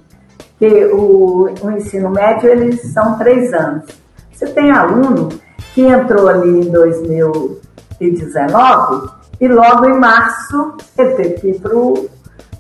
que 0.59 0.85
o, 0.87 1.49
o 1.62 1.71
ensino 1.71 2.11
médio 2.11 2.50
eles 2.50 2.92
são 2.92 3.16
três 3.18 3.52
anos. 3.52 3.85
Você 4.33 4.47
tem 4.47 4.71
aluno 4.71 5.28
que 5.75 5.83
entrou 5.83 6.28
ali 6.28 6.66
em 6.66 6.71
2019 6.71 9.11
e 9.40 9.49
logo 9.49 9.87
em 9.87 9.99
março 9.99 10.76
ele 10.97 11.14
teve 11.14 11.35
que 11.35 11.49
ir 11.49 11.61
para 11.61 11.76
o 11.76 12.09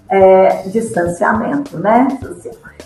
é, 0.08 0.62
distanciamento, 0.68 1.78
né? 1.78 2.08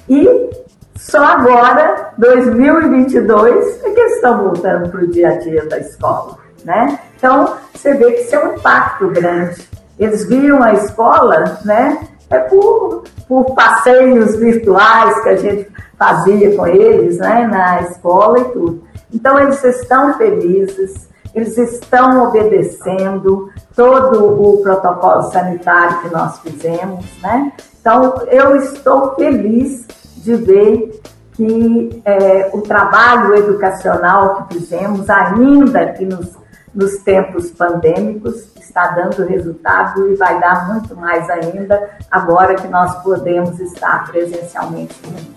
E 0.09 0.51
só 0.99 1.25
agora, 1.25 2.11
2022, 2.19 3.85
é 3.85 3.91
que 3.91 4.01
eles 4.01 4.17
estão 4.17 4.43
voltando 4.43 4.91
para 4.91 5.01
o 5.01 5.07
dia 5.07 5.29
a 5.29 5.39
dia 5.39 5.65
da 5.67 5.79
escola, 5.79 6.39
né? 6.65 6.99
Então, 7.17 7.57
você 7.73 7.95
vê 7.95 8.13
que 8.13 8.21
isso 8.23 8.35
é 8.35 8.45
um 8.45 8.55
impacto 8.57 9.09
grande 9.09 9.69
eles 9.99 10.25
viam 10.27 10.63
a 10.63 10.73
escola, 10.75 11.59
né? 11.65 12.09
É 12.31 12.39
por, 12.39 13.05
por 13.27 13.55
passeios 13.55 14.37
virtuais 14.37 15.21
que 15.23 15.29
a 15.29 15.37
gente 15.37 15.71
fazia 15.99 16.57
com 16.57 16.67
eles, 16.67 17.19
né? 17.19 17.47
Na 17.47 17.83
escola 17.83 18.39
e 18.39 18.45
tudo. 18.45 18.85
Então, 19.13 19.39
eles 19.41 19.63
estão 19.65 20.17
felizes, 20.17 21.09
eles 21.35 21.57
estão 21.59 22.25
obedecendo 22.25 23.51
todo 23.75 24.43
o 24.43 24.63
protocolo 24.63 25.23
sanitário 25.31 26.01
que 26.03 26.11
nós 26.11 26.39
fizemos, 26.41 27.05
né? 27.23 27.53
Então, 27.81 28.15
eu 28.31 28.57
estou 28.57 29.15
feliz 29.15 29.87
de 30.23 30.35
ver 30.37 31.01
que 31.33 32.03
é, 32.05 32.51
o 32.53 32.61
trabalho 32.63 33.35
educacional 33.35 34.47
que 34.49 34.55
fizemos, 34.55 35.09
ainda 35.09 35.93
que 35.93 36.05
nos 36.05 36.37
nos 36.75 36.99
tempos 36.99 37.51
pandêmicos, 37.51 38.49
está 38.69 38.89
dando 38.89 39.27
resultado 39.27 40.13
e 40.13 40.15
vai 40.15 40.39
dar 40.41 40.69
muito 40.69 40.95
mais 40.95 41.29
ainda 41.31 41.99
agora 42.11 42.55
que 42.55 42.69
nós 42.69 43.03
podemos 43.03 43.59
estar 43.59 44.11
presencialmente. 44.11 44.95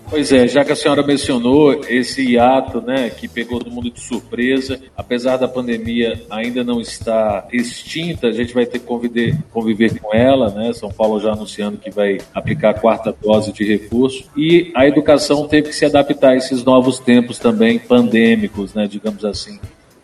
Pois 0.08 0.30
é, 0.30 0.46
já 0.46 0.64
que 0.64 0.72
a 0.72 0.76
senhora 0.76 1.02
mencionou 1.02 1.80
esse 1.88 2.22
hiato, 2.22 2.82
né, 2.82 3.08
que 3.08 3.26
pegou 3.26 3.58
todo 3.58 3.70
mundo 3.70 3.90
de 3.90 4.00
surpresa, 4.00 4.78
apesar 4.96 5.38
da 5.38 5.48
pandemia 5.48 6.22
ainda 6.30 6.62
não 6.62 6.80
estar 6.80 7.48
extinta, 7.50 8.28
a 8.28 8.32
gente 8.32 8.52
vai 8.52 8.66
ter 8.66 8.78
que 8.78 8.84
conviver, 8.84 9.36
conviver 9.50 9.98
com 9.98 10.14
ela, 10.14 10.50
né? 10.50 10.72
São 10.74 10.90
Paulo 10.90 11.18
já 11.18 11.32
anunciando 11.32 11.78
que 11.78 11.90
vai 11.90 12.18
aplicar 12.34 12.70
a 12.70 12.74
quarta 12.74 13.14
dose 13.22 13.52
de 13.52 13.64
reforço 13.64 14.24
e 14.36 14.70
a 14.76 14.86
educação 14.86 15.48
teve 15.48 15.70
que 15.70 15.74
se 15.74 15.86
adaptar 15.86 16.32
a 16.32 16.36
esses 16.36 16.62
novos 16.62 16.98
tempos 16.98 17.38
também 17.38 17.78
pandêmicos, 17.78 18.74
né, 18.74 18.86
digamos 18.86 19.24
assim 19.24 19.58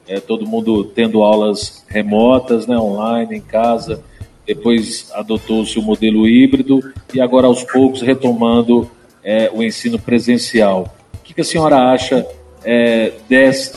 é, 0.08 0.18
todo 0.18 0.46
mundo 0.46 0.84
tendo 0.84 1.22
aulas 1.22 1.84
remotas, 1.86 2.66
né, 2.66 2.76
online, 2.76 3.36
em 3.36 3.40
casa. 3.40 4.02
Depois 4.46 5.10
adotou-se 5.12 5.78
o 5.78 5.82
modelo 5.82 6.26
híbrido 6.26 6.80
e 7.12 7.20
agora 7.20 7.46
aos 7.46 7.62
poucos 7.62 8.00
retomando 8.00 8.90
é, 9.22 9.50
o 9.52 9.62
ensino 9.62 9.98
presencial. 9.98 10.94
O 11.14 11.18
que, 11.22 11.34
que 11.34 11.42
a 11.42 11.44
senhora 11.44 11.92
acha 11.92 12.26
é, 12.64 13.12
des, 13.28 13.74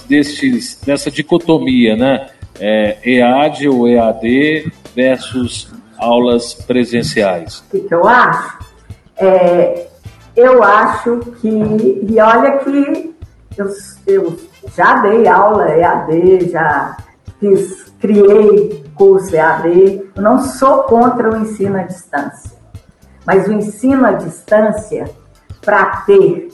dessa 0.86 1.12
dicotomia, 1.12 1.98
né? 1.98 2.30
É, 2.60 2.98
EAD 3.04 3.68
ou 3.68 3.88
EAD 3.88 4.72
versus 4.96 5.70
aulas 5.98 6.54
presenciais? 6.54 7.60
O 7.68 7.72
que, 7.72 7.80
que 7.82 7.94
eu 7.94 8.08
acho? 8.08 8.60
É, 9.18 9.88
eu 10.36 10.64
acho 10.64 11.20
que, 11.42 11.50
e 11.50 12.20
olha 12.20 12.58
que 12.60 13.14
eu, 13.58 13.68
eu 14.08 14.40
já 14.76 15.02
dei 15.02 15.28
aula 15.28 15.70
EAD, 15.70 16.50
já 16.50 16.98
fiz, 17.40 17.92
criei 18.00 18.84
curso 18.96 19.36
EAD. 19.36 20.12
Eu 20.16 20.22
não 20.22 20.40
sou 20.40 20.84
contra 20.84 21.32
o 21.32 21.38
ensino 21.38 21.78
à 21.78 21.84
distância, 21.84 22.52
mas 23.26 23.48
o 23.48 23.52
ensino 23.52 24.06
à 24.06 24.12
distância, 24.14 25.10
para 25.62 26.04
ter 26.06 26.50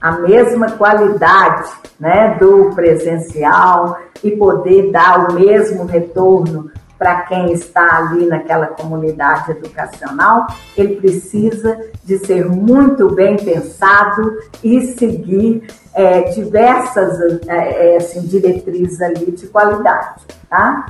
a 0.00 0.12
mesma 0.12 0.70
qualidade 0.72 1.70
né, 1.98 2.36
do 2.38 2.70
presencial 2.74 3.98
e 4.22 4.30
poder 4.32 4.90
dar 4.90 5.30
o 5.30 5.34
mesmo 5.34 5.84
retorno 5.86 6.70
para 6.98 7.22
quem 7.22 7.52
está 7.52 7.98
ali 7.98 8.26
naquela 8.26 8.68
comunidade 8.68 9.50
educacional, 9.50 10.46
ele 10.76 10.96
precisa 10.96 11.78
de 12.04 12.18
ser 12.18 12.46
muito 12.48 13.14
bem 13.14 13.36
pensado 13.36 14.38
e 14.62 14.80
seguir 14.94 15.66
é, 15.94 16.22
diversas 16.30 17.20
é, 17.46 17.94
é, 17.94 17.96
assim, 17.96 18.20
diretrizes 18.22 19.00
ali 19.00 19.30
de 19.32 19.46
qualidade. 19.48 20.22
Tá? 20.48 20.86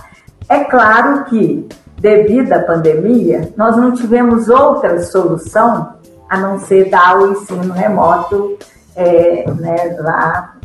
É 0.48 0.64
claro 0.64 1.24
que, 1.24 1.68
devido 1.98 2.52
à 2.52 2.60
pandemia, 2.60 3.52
nós 3.56 3.76
não 3.76 3.92
tivemos 3.92 4.48
outra 4.48 5.02
solução 5.02 5.94
a 6.28 6.38
não 6.38 6.58
ser 6.58 6.88
dar 6.88 7.18
o 7.18 7.32
ensino 7.32 7.72
remoto 7.72 8.58
é, 8.94 9.50
né, 9.52 9.96
lá 10.00 10.56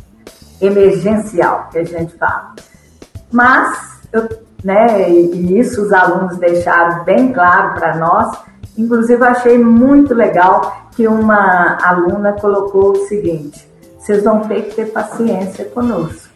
emergencial, 0.59 1.67
que 1.71 1.79
a 1.79 1.83
gente 1.83 2.15
fala. 2.17 2.53
Mas 3.31 3.99
eu 4.11 4.27
né? 4.63 5.09
E, 5.09 5.59
isso 5.59 5.81
os 5.81 5.91
alunos 5.91 6.37
deixaram 6.37 7.03
bem 7.03 7.31
claro 7.33 7.73
para 7.73 7.97
nós. 7.97 8.31
Inclusive, 8.77 9.23
achei 9.23 9.57
muito 9.57 10.13
legal 10.13 10.89
que 10.91 11.07
uma 11.07 11.77
aluna 11.83 12.33
colocou 12.33 12.91
o 12.91 13.07
seguinte: 13.07 13.67
vocês 13.97 14.23
vão 14.23 14.41
ter 14.41 14.63
que 14.63 14.75
ter 14.75 14.91
paciência 14.91 15.65
conosco, 15.65 16.29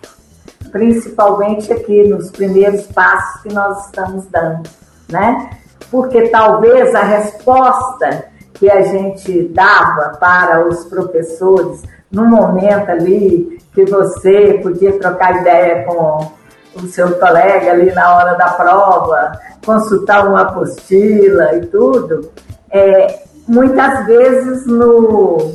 principalmente 0.72 1.72
aqui 1.72 2.08
nos 2.08 2.30
primeiros 2.32 2.84
passos 2.88 3.42
que 3.42 3.54
nós 3.54 3.86
estamos 3.86 4.26
dando, 4.28 4.70
né? 5.10 5.50
Porque 5.90 6.30
talvez 6.30 6.94
a 6.96 7.04
resposta 7.04 8.26
que 8.54 8.70
a 8.70 8.82
gente 8.82 9.50
dava 9.50 10.18
para 10.18 10.68
os 10.68 10.86
professores 10.86 11.84
no 12.12 12.26
momento 12.26 12.90
ali 12.90 13.60
que 13.74 13.86
você 13.86 14.60
podia 14.64 14.98
trocar 14.98 15.42
ideia 15.42 15.84
com 15.84 16.32
o 16.76 16.88
seu 16.88 17.18
colega 17.20 17.72
ali 17.72 17.92
na 17.94 18.16
hora 18.16 18.34
da 18.36 18.50
prova, 18.50 19.40
consultar 19.66 20.28
uma 20.28 20.42
apostila 20.42 21.56
e 21.56 21.66
tudo, 21.66 22.30
é, 22.70 23.24
muitas 23.48 24.06
vezes 24.06 24.66
no 24.66 25.54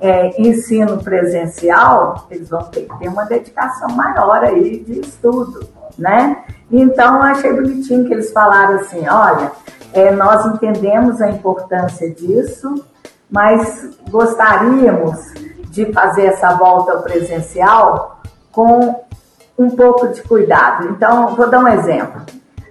é, 0.00 0.40
ensino 0.40 0.98
presencial, 1.02 2.26
eles 2.30 2.48
vão 2.48 2.62
ter 2.64 2.82
que 2.82 2.98
ter 2.98 3.08
uma 3.08 3.24
dedicação 3.24 3.88
maior 3.90 4.44
aí 4.44 4.80
de 4.80 5.00
estudo, 5.00 5.66
né? 5.98 6.44
Então, 6.70 7.22
achei 7.22 7.52
bonitinho 7.52 8.04
que 8.06 8.12
eles 8.12 8.32
falaram 8.32 8.76
assim, 8.76 9.06
olha, 9.08 9.52
é, 9.92 10.10
nós 10.10 10.44
entendemos 10.46 11.20
a 11.20 11.30
importância 11.30 12.10
disso, 12.10 12.84
mas 13.30 13.88
gostaríamos 14.10 15.18
de 15.70 15.92
fazer 15.92 16.26
essa 16.26 16.54
volta 16.54 16.92
ao 16.92 17.02
presencial 17.02 18.20
com 18.50 19.03
um 19.58 19.70
pouco 19.70 20.08
de 20.08 20.22
cuidado. 20.22 20.88
Então, 20.90 21.34
vou 21.34 21.48
dar 21.48 21.60
um 21.60 21.68
exemplo. 21.68 22.22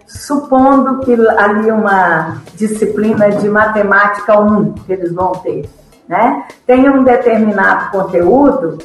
supondo 0.06 1.00
que 1.00 1.13
ali 1.38 1.72
uma 1.72 2.38
disciplina 2.56 3.32
de 3.32 3.50
matemática 3.50 4.39
1 4.39 4.74
que 4.74 4.93
eles 4.93 5.12
vão 5.12 5.32
ter, 5.32 5.67
né? 6.08 6.46
Tem 6.67 6.88
um 6.88 7.04
determinado 7.04 7.89
conteúdo 7.89 8.78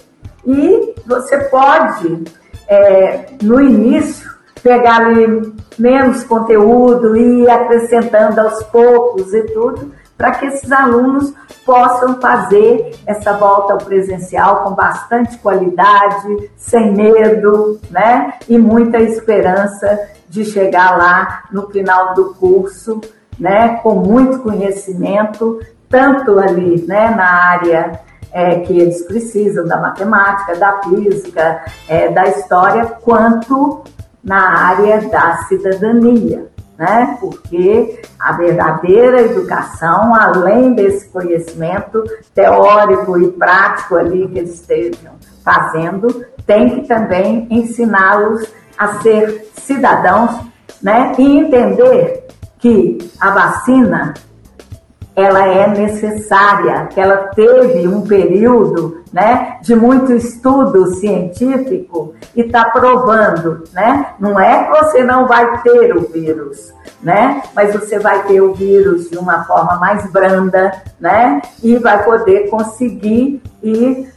e 0.46 0.94
você 1.06 1.36
pode, 1.44 2.24
é, 2.66 3.26
no 3.42 3.60
início, 3.60 4.26
pegar 4.62 5.02
ali 5.02 5.52
menos 5.78 6.24
conteúdo 6.24 7.16
e 7.16 7.42
ir 7.42 7.50
acrescentando 7.50 8.40
aos 8.40 8.62
poucos 8.64 9.32
e 9.34 9.42
tudo, 9.52 9.92
para 10.18 10.32
que 10.32 10.46
esses 10.46 10.70
alunos 10.72 11.32
possam 11.64 12.20
fazer 12.20 12.92
essa 13.06 13.34
volta 13.34 13.74
ao 13.74 13.78
presencial 13.78 14.64
com 14.64 14.74
bastante 14.74 15.38
qualidade, 15.38 16.50
sem 16.56 16.92
medo, 16.92 17.80
né? 17.88 18.34
E 18.48 18.58
muita 18.58 18.98
esperança 18.98 20.08
de 20.28 20.44
chegar 20.44 20.98
lá 20.98 21.44
no 21.52 21.68
final 21.70 22.14
do 22.14 22.34
curso, 22.34 23.00
né? 23.38 23.76
Com 23.76 23.94
muito 23.94 24.40
conhecimento, 24.40 25.60
tanto 25.88 26.36
ali, 26.40 26.84
né? 26.84 27.10
Na 27.10 27.50
área 27.50 28.00
é, 28.32 28.56
que 28.60 28.76
eles 28.76 29.02
precisam 29.02 29.66
da 29.66 29.76
matemática, 29.76 30.56
da 30.56 30.82
física, 30.82 31.64
é, 31.88 32.10
da 32.10 32.24
história, 32.24 32.86
quanto 32.86 33.84
na 34.22 34.66
área 34.66 35.00
da 35.08 35.36
cidadania 35.44 36.48
né? 36.78 37.16
Porque 37.20 38.00
a 38.20 38.32
verdadeira 38.32 39.20
educação, 39.20 40.14
além 40.14 40.74
desse 40.74 41.08
conhecimento 41.08 42.04
teórico 42.32 43.20
e 43.20 43.32
prático 43.32 43.96
ali 43.96 44.28
que 44.28 44.38
eles 44.38 44.54
estejam 44.54 45.14
fazendo, 45.44 46.24
tem 46.46 46.80
que 46.80 46.88
também 46.88 47.48
ensiná-los 47.50 48.46
a 48.78 49.00
ser 49.00 49.50
cidadãos, 49.54 50.40
né? 50.80 51.12
E 51.18 51.38
entender 51.38 52.28
que 52.58 52.98
a 53.20 53.30
vacina 53.30 54.14
ela 55.16 55.48
é 55.48 55.66
necessária, 55.66 56.86
que 56.86 57.00
ela 57.00 57.16
teve 57.34 57.88
um 57.88 58.02
período 58.02 58.97
né, 59.12 59.58
de 59.62 59.74
muito 59.74 60.12
estudo 60.12 60.94
científico 60.94 62.14
e 62.34 62.42
está 62.42 62.66
provando, 62.66 63.64
né? 63.72 64.14
Não 64.18 64.38
é 64.38 64.64
que 64.64 64.70
você 64.70 65.02
não 65.02 65.26
vai 65.26 65.62
ter 65.62 65.96
o 65.96 66.08
vírus, 66.08 66.72
né? 67.02 67.42
Mas 67.54 67.72
você 67.72 67.98
vai 67.98 68.22
ter 68.24 68.40
o 68.40 68.54
vírus 68.54 69.10
de 69.10 69.18
uma 69.18 69.44
forma 69.44 69.76
mais 69.76 70.10
branda, 70.10 70.72
né? 71.00 71.40
E 71.62 71.76
vai 71.76 72.04
poder 72.04 72.50
conseguir 72.50 73.42
ir 73.62 74.12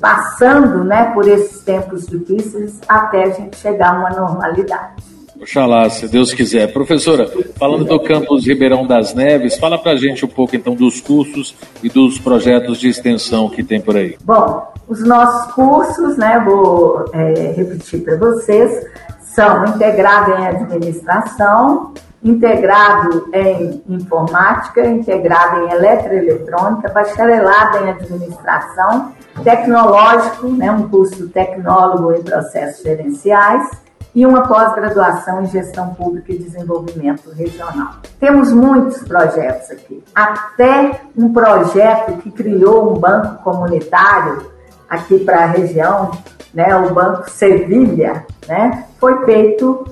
passando, 0.00 0.84
né, 0.84 1.10
por 1.14 1.26
esses 1.26 1.62
tempos 1.62 2.06
difíceis 2.06 2.80
até 2.86 3.24
a 3.24 3.30
gente 3.30 3.56
chegar 3.56 3.94
a 3.94 3.98
uma 3.98 4.10
normalidade. 4.10 5.15
Oxalá, 5.40 5.88
se 5.90 6.08
Deus 6.08 6.32
quiser. 6.32 6.72
Professora, 6.72 7.30
falando 7.58 7.84
do 7.84 8.00
campus 8.00 8.46
Ribeirão 8.46 8.86
das 8.86 9.14
Neves, 9.14 9.56
fala 9.56 9.78
para 9.78 9.92
a 9.92 9.96
gente 9.96 10.24
um 10.24 10.28
pouco 10.28 10.56
então 10.56 10.74
dos 10.74 11.00
cursos 11.00 11.54
e 11.82 11.88
dos 11.88 12.18
projetos 12.18 12.78
de 12.78 12.88
extensão 12.88 13.48
que 13.48 13.62
tem 13.62 13.80
por 13.80 13.96
aí. 13.96 14.16
Bom, 14.24 14.72
os 14.88 15.04
nossos 15.04 15.52
cursos, 15.52 16.16
né, 16.16 16.42
vou 16.44 17.04
é, 17.12 17.52
repetir 17.56 18.02
para 18.02 18.16
vocês, 18.16 18.86
são 19.20 19.64
integrado 19.66 20.32
em 20.32 20.46
administração, 20.46 21.92
integrado 22.22 23.28
em 23.32 23.82
informática, 23.88 24.86
integrado 24.86 25.66
em 25.66 25.72
eletroeletrônica, 25.72 26.88
bacharelado 26.88 27.78
em 27.78 27.90
administração, 27.90 29.12
tecnológico, 29.44 30.48
né, 30.48 30.70
um 30.70 30.88
curso 30.88 31.28
tecnólogo 31.28 32.12
em 32.12 32.22
processos 32.22 32.82
gerenciais, 32.82 33.85
e 34.16 34.24
uma 34.24 34.48
pós-graduação 34.48 35.42
em 35.42 35.46
gestão 35.46 35.94
pública 35.94 36.32
e 36.32 36.38
desenvolvimento 36.38 37.28
regional. 37.32 37.96
Temos 38.18 38.50
muitos 38.50 39.02
projetos 39.02 39.70
aqui, 39.70 40.02
até 40.14 41.02
um 41.14 41.30
projeto 41.34 42.16
que 42.22 42.30
criou 42.30 42.94
um 42.94 42.98
banco 42.98 43.42
comunitário 43.44 44.50
aqui 44.88 45.18
para 45.18 45.42
a 45.42 45.46
região, 45.46 46.12
né, 46.54 46.74
o 46.74 46.94
Banco 46.94 47.28
Sevilha, 47.28 48.24
né, 48.48 48.86
foi 48.98 49.22
feito 49.26 49.86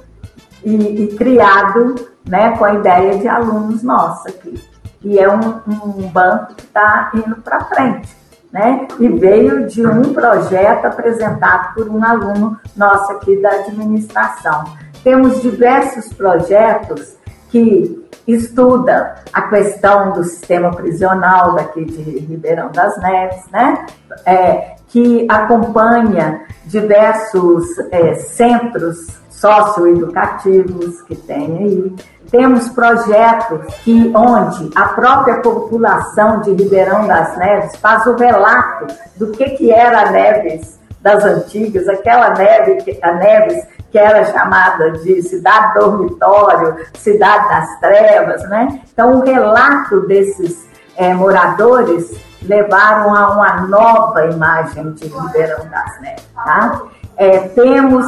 e, 0.65 0.75
e, 0.75 1.17
criado 1.17 1.95
né, 2.27 2.57
com 2.57 2.65
a 2.65 2.73
ideia 2.73 3.19
de 3.19 3.29
alunos 3.29 3.83
nossos 3.83 4.25
aqui. 4.25 4.55
E 5.03 5.19
é 5.19 5.29
um, 5.29 5.61
um 5.67 6.09
banco 6.09 6.55
que 6.55 6.63
está 6.63 7.11
indo 7.15 7.37
para 7.43 7.67
frente 7.67 8.24
né? 8.55 8.87
E 9.01 9.09
veio 9.09 9.67
de 9.67 9.85
um 9.85 10.15
projeto 10.15 10.85
apresentado 10.85 11.75
por 11.75 11.89
um 11.89 12.05
aluno 12.05 12.57
nosso 12.77 13.11
aqui 13.11 13.37
da 13.43 13.51
administração. 13.51 14.63
Temos 15.03 15.43
diversos 15.43 16.13
projetos 16.13 17.17
que 17.51 18.01
estudam 18.29 19.09
a 19.33 19.43
questão 19.43 20.13
do 20.13 20.23
sistema 20.23 20.71
prisional 20.71 21.57
daqui 21.57 21.85
de 21.85 22.21
Ribeirão 22.21 22.71
das 22.71 22.97
Neves, 22.99 23.43
né? 23.51 23.87
É, 24.25 24.77
que 24.87 25.27
acompanha 25.29 26.43
diversos 26.65 27.67
é, 27.91 28.15
centros 28.15 29.24
socioeducativos 29.35 31.03
que 31.03 31.17
tem 31.17 31.59
aí. 31.59 31.97
Temos 32.31 32.69
projetos 32.71 33.75
que, 33.85 34.13
onde 34.15 34.71
a 34.75 34.89
própria 34.89 35.41
população 35.41 36.41
de 36.41 36.53
Ribeirão 36.53 37.07
das 37.07 37.37
Neves 37.37 37.77
faz 37.77 38.07
o 38.07 38.17
relato 38.17 38.87
do 39.17 39.31
que, 39.33 39.51
que 39.51 39.71
era 39.71 40.09
a 40.09 40.11
Neves 40.11 40.79
das 41.01 41.23
antigas, 41.23 41.87
aquela 41.87 42.31
neve, 42.31 42.99
a 43.03 43.13
Neves 43.13 43.63
que 43.93 43.99
era 43.99 44.25
chamada 44.25 44.91
de 44.91 45.23
cidade 45.23 45.79
dormitório, 45.79 46.77
cidade 46.95 47.49
das 47.49 47.79
trevas, 47.79 48.43
né? 48.49 48.81
Então, 48.93 49.21
o 49.21 49.25
relato 49.25 50.01
desses 50.09 50.69
é, 50.97 51.15
moradores 51.15 52.11
levaram 52.43 53.15
a 53.15 53.33
uma 53.33 53.61
nova 53.69 54.27
imagem 54.27 54.93
de 54.95 55.07
Ribeirão 55.07 55.69
das 55.69 56.01
Neves, 56.01 56.27
tá? 56.35 56.83
É, 57.17 57.41
temos, 57.49 58.07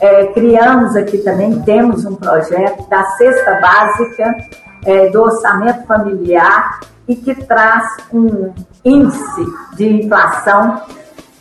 é, 0.00 0.26
criamos 0.26 0.96
aqui 0.96 1.18
também, 1.18 1.60
temos 1.62 2.04
um 2.04 2.16
projeto 2.16 2.88
da 2.88 3.04
cesta 3.10 3.60
básica 3.60 4.36
é, 4.84 5.08
do 5.10 5.22
orçamento 5.22 5.86
familiar 5.86 6.80
e 7.06 7.16
que 7.16 7.34
traz 7.34 7.84
um 8.12 8.52
índice 8.84 9.46
de 9.74 10.04
inflação, 10.04 10.82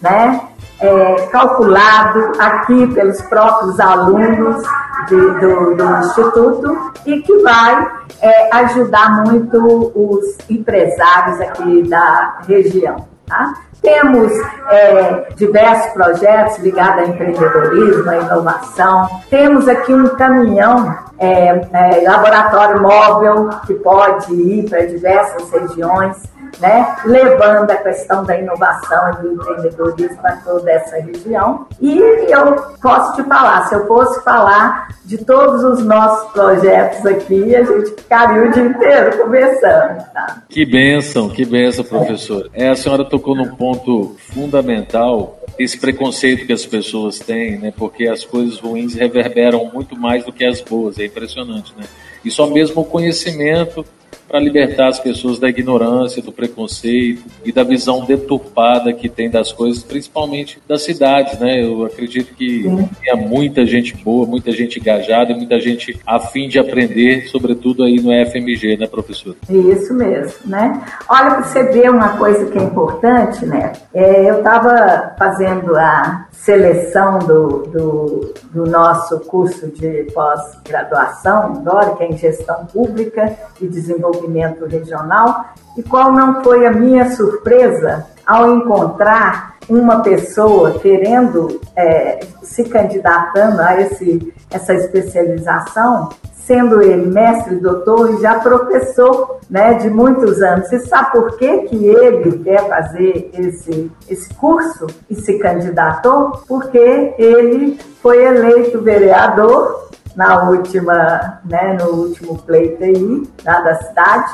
né, 0.01 0.41
é, 0.79 1.15
calculado 1.31 2.33
aqui 2.39 2.87
pelos 2.93 3.21
próprios 3.23 3.79
alunos 3.79 4.63
de, 5.07 5.15
do, 5.15 5.75
do, 5.75 5.97
Instituto 6.05 6.91
e 7.05 7.21
que 7.21 7.37
vai 7.39 7.87
é, 8.21 8.55
ajudar 8.57 9.25
muito 9.25 9.91
os 9.95 10.37
empresários 10.49 11.41
aqui 11.41 11.83
da 11.83 12.39
região. 12.47 13.07
Tá? 13.25 13.53
Temos 13.81 14.31
é, 14.69 15.27
diversos 15.35 15.93
projetos 15.93 16.57
ligados 16.59 17.03
a 17.03 17.07
empreendedorismo, 17.07 18.09
a 18.09 18.17
inovação. 18.17 19.07
Temos 19.29 19.67
aqui 19.67 19.93
um 19.93 20.07
caminhão, 20.09 20.97
é, 21.19 21.47
é, 21.73 22.07
laboratório 22.07 22.81
móvel, 22.81 23.49
que 23.65 23.73
pode 23.75 24.33
ir 24.33 24.69
para 24.69 24.85
diversas 24.85 25.49
regiões 25.51 26.37
né, 26.59 26.95
levando 27.05 27.69
a 27.71 27.75
questão 27.75 28.23
da 28.23 28.37
inovação 28.37 29.11
e 29.11 29.21
do 29.21 29.33
empreendedorismo 29.33 30.17
para 30.17 30.37
toda 30.37 30.71
essa 30.71 30.97
região. 30.97 31.67
E 31.79 31.97
eu 31.99 32.55
posso 32.81 33.15
te 33.15 33.23
falar, 33.27 33.67
se 33.67 33.75
eu 33.75 33.85
fosse 33.87 34.23
falar 34.23 34.87
de 35.05 35.17
todos 35.23 35.63
os 35.63 35.85
nossos 35.85 36.31
projetos 36.31 37.05
aqui, 37.05 37.55
a 37.55 37.63
gente 37.63 37.91
ficaria 37.91 38.43
o 38.43 38.51
dia 38.51 38.63
inteiro 38.63 39.17
conversando. 39.17 40.03
Tá? 40.13 40.41
Que 40.49 40.65
bênção, 40.65 41.29
que 41.29 41.45
bênção, 41.45 41.83
professor. 41.83 42.49
É, 42.53 42.69
a 42.69 42.75
senhora 42.75 43.05
tocou 43.05 43.35
num 43.35 43.55
ponto 43.55 44.15
fundamental 44.33 45.37
esse 45.57 45.79
preconceito 45.79 46.45
que 46.45 46.53
as 46.53 46.65
pessoas 46.65 47.19
têm, 47.19 47.57
né? 47.57 47.73
Porque 47.75 48.07
as 48.07 48.23
coisas 48.23 48.59
ruins 48.59 48.93
reverberam 48.93 49.69
muito 49.73 49.97
mais 49.97 50.23
do 50.23 50.31
que 50.31 50.45
as 50.45 50.61
boas, 50.61 50.99
é 50.99 51.06
impressionante, 51.07 51.73
né? 51.77 51.85
E 52.23 52.31
só 52.31 52.47
mesmo 52.47 52.81
o 52.81 52.85
conhecimento 52.85 53.85
para 54.27 54.39
libertar 54.39 54.89
as 54.89 54.99
pessoas 54.99 55.39
da 55.39 55.47
ignorância, 55.47 56.21
do 56.21 56.31
preconceito 56.31 57.23
e 57.45 57.51
da 57.51 57.63
visão 57.63 58.03
deturpada 58.05 58.91
que 58.91 59.07
tem 59.07 59.29
das 59.29 59.51
coisas, 59.51 59.83
principalmente 59.83 60.59
das 60.67 60.83
cidades, 60.83 61.39
né? 61.39 61.63
Eu 61.63 61.85
acredito 61.85 62.35
que 62.35 62.63
tem 63.01 63.15
muita 63.15 63.65
gente 63.65 63.95
boa, 63.95 64.25
muita 64.25 64.51
gente 64.51 64.79
engajada 64.79 65.31
e 65.31 65.35
muita 65.35 65.59
gente 65.59 65.97
a 66.05 66.19
fim 66.19 66.49
de 66.49 66.59
aprender, 66.59 67.27
sobretudo 67.27 67.83
aí 67.83 68.01
no 68.01 68.11
FMG, 68.29 68.77
né, 68.77 68.87
professor? 68.87 69.35
Isso 69.49 69.93
mesmo, 69.93 70.33
né? 70.45 70.83
Olha, 71.07 71.35
para 71.35 71.43
você 71.43 71.63
ver 71.71 71.89
uma 71.89 72.17
coisa 72.17 72.45
que 72.47 72.57
é 72.57 72.63
importante, 72.63 73.45
né? 73.45 73.71
É, 73.93 74.29
eu 74.29 74.39
estava 74.39 75.15
fazendo 75.17 75.75
a 75.77 76.26
seleção 76.47 77.19
do, 77.19 77.63
do, 77.63 78.33
do 78.53 78.65
nosso 78.65 79.19
curso 79.19 79.67
de 79.67 80.05
pós-graduação, 80.13 81.61
é 81.61 82.05
em 82.05 82.15
gestão 82.15 82.65
pública 82.67 83.37
e 83.59 83.67
desenvolvimento 83.67 83.67
desenvolvimento 83.67 84.65
regional. 84.65 85.47
E 85.77 85.83
qual 85.83 86.13
não 86.13 86.41
foi 86.41 86.65
a 86.65 86.71
minha 86.71 87.11
surpresa 87.11 88.05
ao 88.25 88.49
encontrar 88.55 89.57
uma 89.67 90.01
pessoa 90.01 90.79
querendo 90.79 91.59
é, 91.75 92.21
se 92.41 92.63
candidatando 92.63 93.61
a 93.61 93.81
esse, 93.81 94.33
essa 94.49 94.73
especialização, 94.73 96.07
sendo 96.47 96.81
ele 96.81 97.07
mestre, 97.07 97.57
doutor 97.57 98.13
e 98.13 98.21
já 98.21 98.39
professor 98.39 99.37
né, 99.49 99.73
de 99.73 99.89
muitos 99.89 100.41
anos. 100.41 100.69
Você 100.69 100.79
sabe 100.79 101.11
por 101.11 101.37
que, 101.37 101.63
que 101.63 101.85
ele 101.85 102.39
quer 102.39 102.69
fazer 102.69 103.29
esse, 103.33 103.91
esse 104.09 104.33
curso 104.35 104.87
e 105.09 105.15
se 105.15 105.37
candidatou? 105.39 106.41
Porque 106.47 107.13
ele 107.17 107.77
foi 108.01 108.23
eleito 108.23 108.81
vereador 108.81 109.89
na 110.15 110.49
última, 110.49 111.41
né, 111.43 111.77
no 111.79 112.07
último 112.07 112.41
pleito 112.41 112.81
aí, 112.81 113.27
lá 113.45 113.59
da 113.59 113.75
cidade 113.75 114.33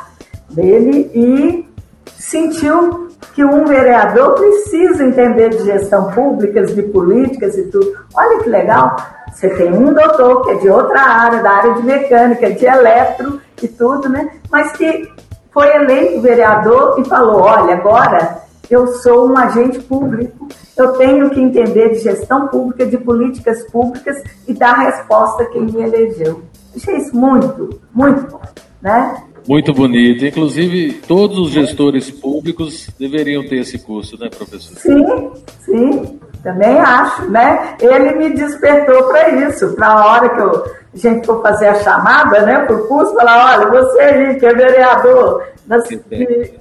dele, 0.52 1.12
e 1.16 1.68
sentiu 2.16 3.10
que 3.34 3.44
um 3.44 3.66
vereador 3.66 4.36
precisa 4.36 5.04
entender 5.04 5.50
de 5.50 5.64
gestão 5.64 6.12
pública, 6.12 6.64
de 6.64 6.84
políticas 6.84 7.58
e 7.58 7.64
tudo. 7.64 7.92
Olha 8.16 8.44
que 8.44 8.50
legal, 8.50 8.96
você 9.34 9.50
tem 9.50 9.74
um 9.74 9.94
doutor 9.94 10.44
que 10.44 10.52
é 10.52 10.56
de 10.56 10.70
outra 10.70 11.02
área, 11.02 11.42
da 11.42 11.50
área 11.50 11.74
de 11.74 11.84
mecânica, 11.84 12.52
de 12.52 12.66
eletro 12.66 13.42
e 13.62 13.68
tudo, 13.68 14.08
né? 14.08 14.30
Mas 14.50 14.72
que 14.74 15.10
foi 15.52 15.68
eleito 15.76 16.22
vereador 16.22 17.00
e 17.00 17.06
falou: 17.06 17.42
olha, 17.42 17.74
agora 17.74 18.44
eu 18.70 18.88
sou 18.88 19.30
um 19.30 19.38
agente 19.38 19.80
público, 19.80 20.48
eu 20.78 20.94
tenho 20.94 21.30
que 21.30 21.40
entender 21.40 21.90
de 21.90 22.00
gestão 22.00 22.48
pública, 22.48 22.86
de 22.86 22.98
políticas 22.98 23.64
públicas 23.72 24.22
e 24.48 24.54
dar 24.54 24.76
resposta 24.76 25.44
a 25.44 25.46
quem 25.48 25.64
me 25.64 25.82
elegeu. 25.82 26.44
Achei 26.76 26.98
isso 26.98 27.16
muito, 27.16 27.82
muito 27.94 28.32
bom, 28.32 28.42
né? 28.82 29.24
Muito 29.48 29.74
bonito. 29.74 30.26
Inclusive, 30.26 30.94
todos 31.08 31.38
os 31.38 31.52
gestores 31.52 32.10
públicos 32.10 32.90
deveriam 32.98 33.44
ter 33.44 33.58
esse 33.58 33.78
curso, 33.78 34.18
né, 34.18 34.30
professor? 34.30 34.78
Sim, 34.78 35.32
sim, 35.60 36.20
também 36.44 36.78
acho, 36.78 37.30
né? 37.32 37.76
Ele 37.80 38.16
me 38.16 38.30
despertou 38.32 39.08
para 39.08 39.30
isso, 39.30 39.74
para 39.76 39.88
a 39.88 40.06
hora 40.06 40.30
que 40.30 40.42
eu, 40.42 40.66
a 40.94 40.98
gente 40.98 41.26
for 41.26 41.42
fazer 41.42 41.68
a 41.68 41.76
chamada, 41.76 42.42
né, 42.42 42.60
para 42.66 42.76
o 42.76 42.88
curso, 42.88 43.16
falar, 43.16 43.58
olha, 43.58 43.82
você 43.82 44.00
aí 44.02 44.40
que 44.40 44.46
é 44.46 44.54
vereador 44.54 45.48
das, 45.66 45.88
de 45.88 45.98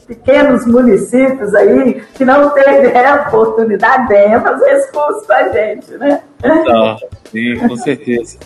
pequenos 0.07 0.65
municípios 0.67 1.53
aí, 1.55 2.01
que 2.15 2.25
não 2.25 2.51
teve 2.51 2.97
a 2.97 3.27
oportunidade, 3.27 4.09
venha 4.09 4.41
fazer 4.41 4.71
esse 4.71 4.93
curso 4.93 5.27
com 5.27 5.33
a 5.33 5.49
gente, 5.49 5.91
né? 5.99 6.23
Tá, 6.41 6.97
sim, 7.31 7.57
com 7.57 7.77
certeza. 7.77 8.39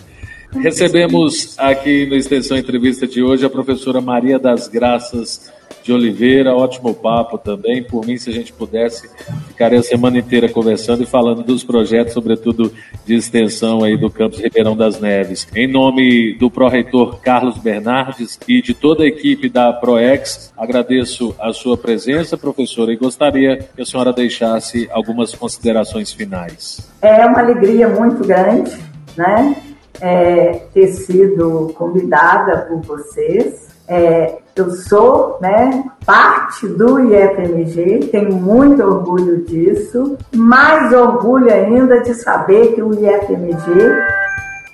Recebemos 0.52 1.54
aqui 1.58 2.06
no 2.06 2.16
Extensão 2.16 2.56
Entrevista 2.56 3.06
de 3.06 3.22
hoje 3.22 3.44
a 3.44 3.50
professora 3.50 4.00
Maria 4.00 4.38
das 4.38 4.68
Graças 4.68 5.52
de 5.86 5.92
Oliveira. 5.92 6.54
Ótimo 6.54 6.92
papo 6.92 7.38
também. 7.38 7.82
Por 7.82 8.04
mim, 8.04 8.16
se 8.18 8.28
a 8.28 8.32
gente 8.32 8.52
pudesse, 8.52 9.08
ficaria 9.48 9.78
a 9.78 9.82
semana 9.82 10.18
inteira 10.18 10.48
conversando 10.48 11.04
e 11.04 11.06
falando 11.06 11.42
dos 11.42 11.62
projetos, 11.62 12.12
sobretudo 12.12 12.72
de 13.04 13.14
extensão 13.14 13.84
aí 13.84 13.96
do 13.96 14.10
campus 14.10 14.40
Ribeirão 14.40 14.76
das 14.76 15.00
Neves. 15.00 15.46
Em 15.54 15.66
nome 15.66 16.34
do 16.34 16.50
pró-reitor 16.50 17.20
Carlos 17.20 17.56
Bernardes 17.58 18.38
e 18.48 18.60
de 18.60 18.74
toda 18.74 19.04
a 19.04 19.06
equipe 19.06 19.48
da 19.48 19.72
ProEx, 19.72 20.52
agradeço 20.56 21.34
a 21.38 21.52
sua 21.52 21.76
presença, 21.76 22.36
professora, 22.36 22.92
e 22.92 22.96
gostaria 22.96 23.58
que 23.74 23.82
a 23.82 23.86
senhora 23.86 24.12
deixasse 24.12 24.88
algumas 24.90 25.34
considerações 25.34 26.12
finais. 26.12 26.90
É 27.00 27.24
uma 27.26 27.40
alegria 27.40 27.88
muito 27.88 28.26
grande, 28.26 28.72
né? 29.16 29.56
É, 30.00 30.62
ter 30.72 30.88
sido 30.88 31.72
convidada 31.76 32.66
por 32.68 32.80
vocês. 32.82 33.66
É, 33.88 34.38
eu 34.56 34.70
sou 34.70 35.38
né, 35.40 35.84
parte 36.04 36.66
do 36.66 36.98
IFMG, 36.98 38.08
tenho 38.10 38.32
muito 38.32 38.82
orgulho 38.82 39.44
disso, 39.44 40.16
mais 40.34 40.92
orgulho 40.92 41.52
ainda 41.52 42.00
de 42.00 42.14
saber 42.14 42.74
que 42.74 42.82
o 42.82 42.92
IFMG 42.92 43.66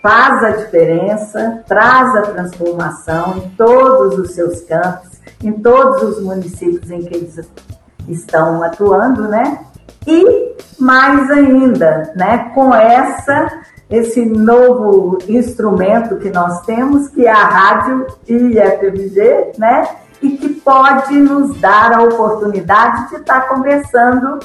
faz 0.03 0.45
a 0.45 0.51
diferença, 0.51 1.63
traz 1.67 2.15
a 2.17 2.23
transformação 2.23 3.37
em 3.37 3.49
todos 3.51 4.19
os 4.19 4.33
seus 4.33 4.61
campos, 4.63 5.11
em 5.43 5.53
todos 5.53 6.03
os 6.03 6.23
municípios 6.23 6.91
em 6.91 7.01
que 7.01 7.15
eles 7.15 7.41
estão 8.09 8.63
atuando, 8.63 9.29
né? 9.29 9.61
E 10.07 10.57
mais 10.79 11.31
ainda, 11.31 12.13
né, 12.17 12.51
com 12.55 12.75
essa 12.75 13.62
esse 13.93 14.25
novo 14.25 15.19
instrumento 15.29 16.17
que 16.17 16.31
nós 16.31 16.63
temos, 16.63 17.09
que 17.09 17.27
é 17.27 17.31
a 17.31 17.45
rádio 17.45 18.07
IFMG, 18.27 19.53
né? 19.59 19.87
E 20.23 20.31
que 20.31 20.49
pode 20.49 21.15
nos 21.15 21.61
dar 21.61 21.93
a 21.93 22.03
oportunidade 22.03 23.11
de 23.11 23.17
estar 23.17 23.49
conversando 23.49 24.39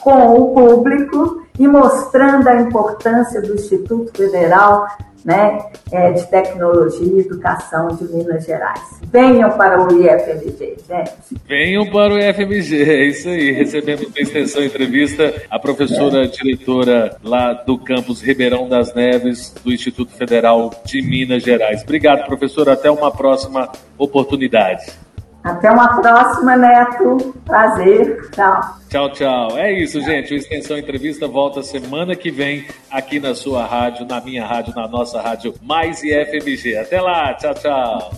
com 0.00 0.34
o 0.34 0.54
público 0.54 1.42
e 1.58 1.68
mostrando 1.68 2.48
a 2.48 2.62
importância 2.62 3.42
do 3.42 3.54
Instituto 3.54 4.10
Federal 4.16 4.86
né, 5.24 5.58
é, 5.90 6.12
de 6.12 6.26
Tecnologia 6.26 7.06
e 7.06 7.20
Educação 7.20 7.88
de 7.88 8.04
Minas 8.04 8.44
Gerais. 8.44 9.00
Venham 9.10 9.50
para 9.56 9.82
o 9.82 9.92
IFMG, 9.92 10.76
gente. 10.86 11.12
Venham 11.48 11.86
para 11.86 12.12
o 12.12 12.18
IFMG, 12.18 12.82
é 12.82 13.06
isso 13.06 13.28
aí. 13.28 13.52
Recebemos 13.52 14.12
na 14.14 14.20
extensão 14.20 14.62
entrevista 14.62 15.32
a 15.50 15.58
professora 15.58 16.24
é. 16.24 16.26
diretora 16.26 17.16
lá 17.22 17.52
do 17.54 17.78
campus 17.78 18.20
Ribeirão 18.20 18.68
das 18.68 18.94
Neves, 18.94 19.54
do 19.64 19.72
Instituto 19.72 20.12
Federal 20.12 20.70
de 20.84 21.00
Minas 21.00 21.42
Gerais. 21.42 21.82
Obrigado, 21.82 22.26
professora. 22.26 22.74
Até 22.74 22.90
uma 22.90 23.10
próxima 23.10 23.70
oportunidade. 23.96 25.03
Até 25.44 25.70
uma 25.70 26.00
próxima, 26.00 26.56
Neto. 26.56 27.34
Prazer. 27.44 28.30
Tchau. 28.30 28.78
Tchau, 28.88 29.12
tchau. 29.12 29.58
É 29.58 29.70
isso, 29.72 30.00
gente. 30.00 30.32
O 30.32 30.36
Extensão 30.36 30.78
Entrevista 30.78 31.28
volta 31.28 31.62
semana 31.62 32.16
que 32.16 32.30
vem 32.30 32.66
aqui 32.90 33.20
na 33.20 33.34
sua 33.34 33.66
rádio, 33.66 34.06
na 34.06 34.22
minha 34.22 34.46
rádio, 34.46 34.74
na 34.74 34.88
nossa 34.88 35.20
rádio 35.20 35.54
Mais 35.60 36.02
IFMG. 36.02 36.78
Até 36.78 36.98
lá. 36.98 37.34
Tchau, 37.34 37.54
tchau. 37.54 38.10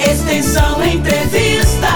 Extensão 0.00 0.84
Entrevista. 0.84 1.88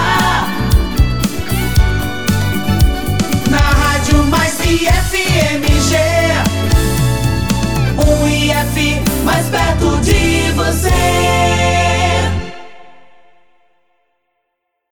Na 3.51 3.57
Rádio 3.57 4.23
Mais 4.27 4.57
IFMG. 4.61 5.97
Um 7.97 8.27
IF 8.27 9.06
mais 9.27 9.49
perto 9.49 9.99
de 9.99 10.51
você. 10.55 12.06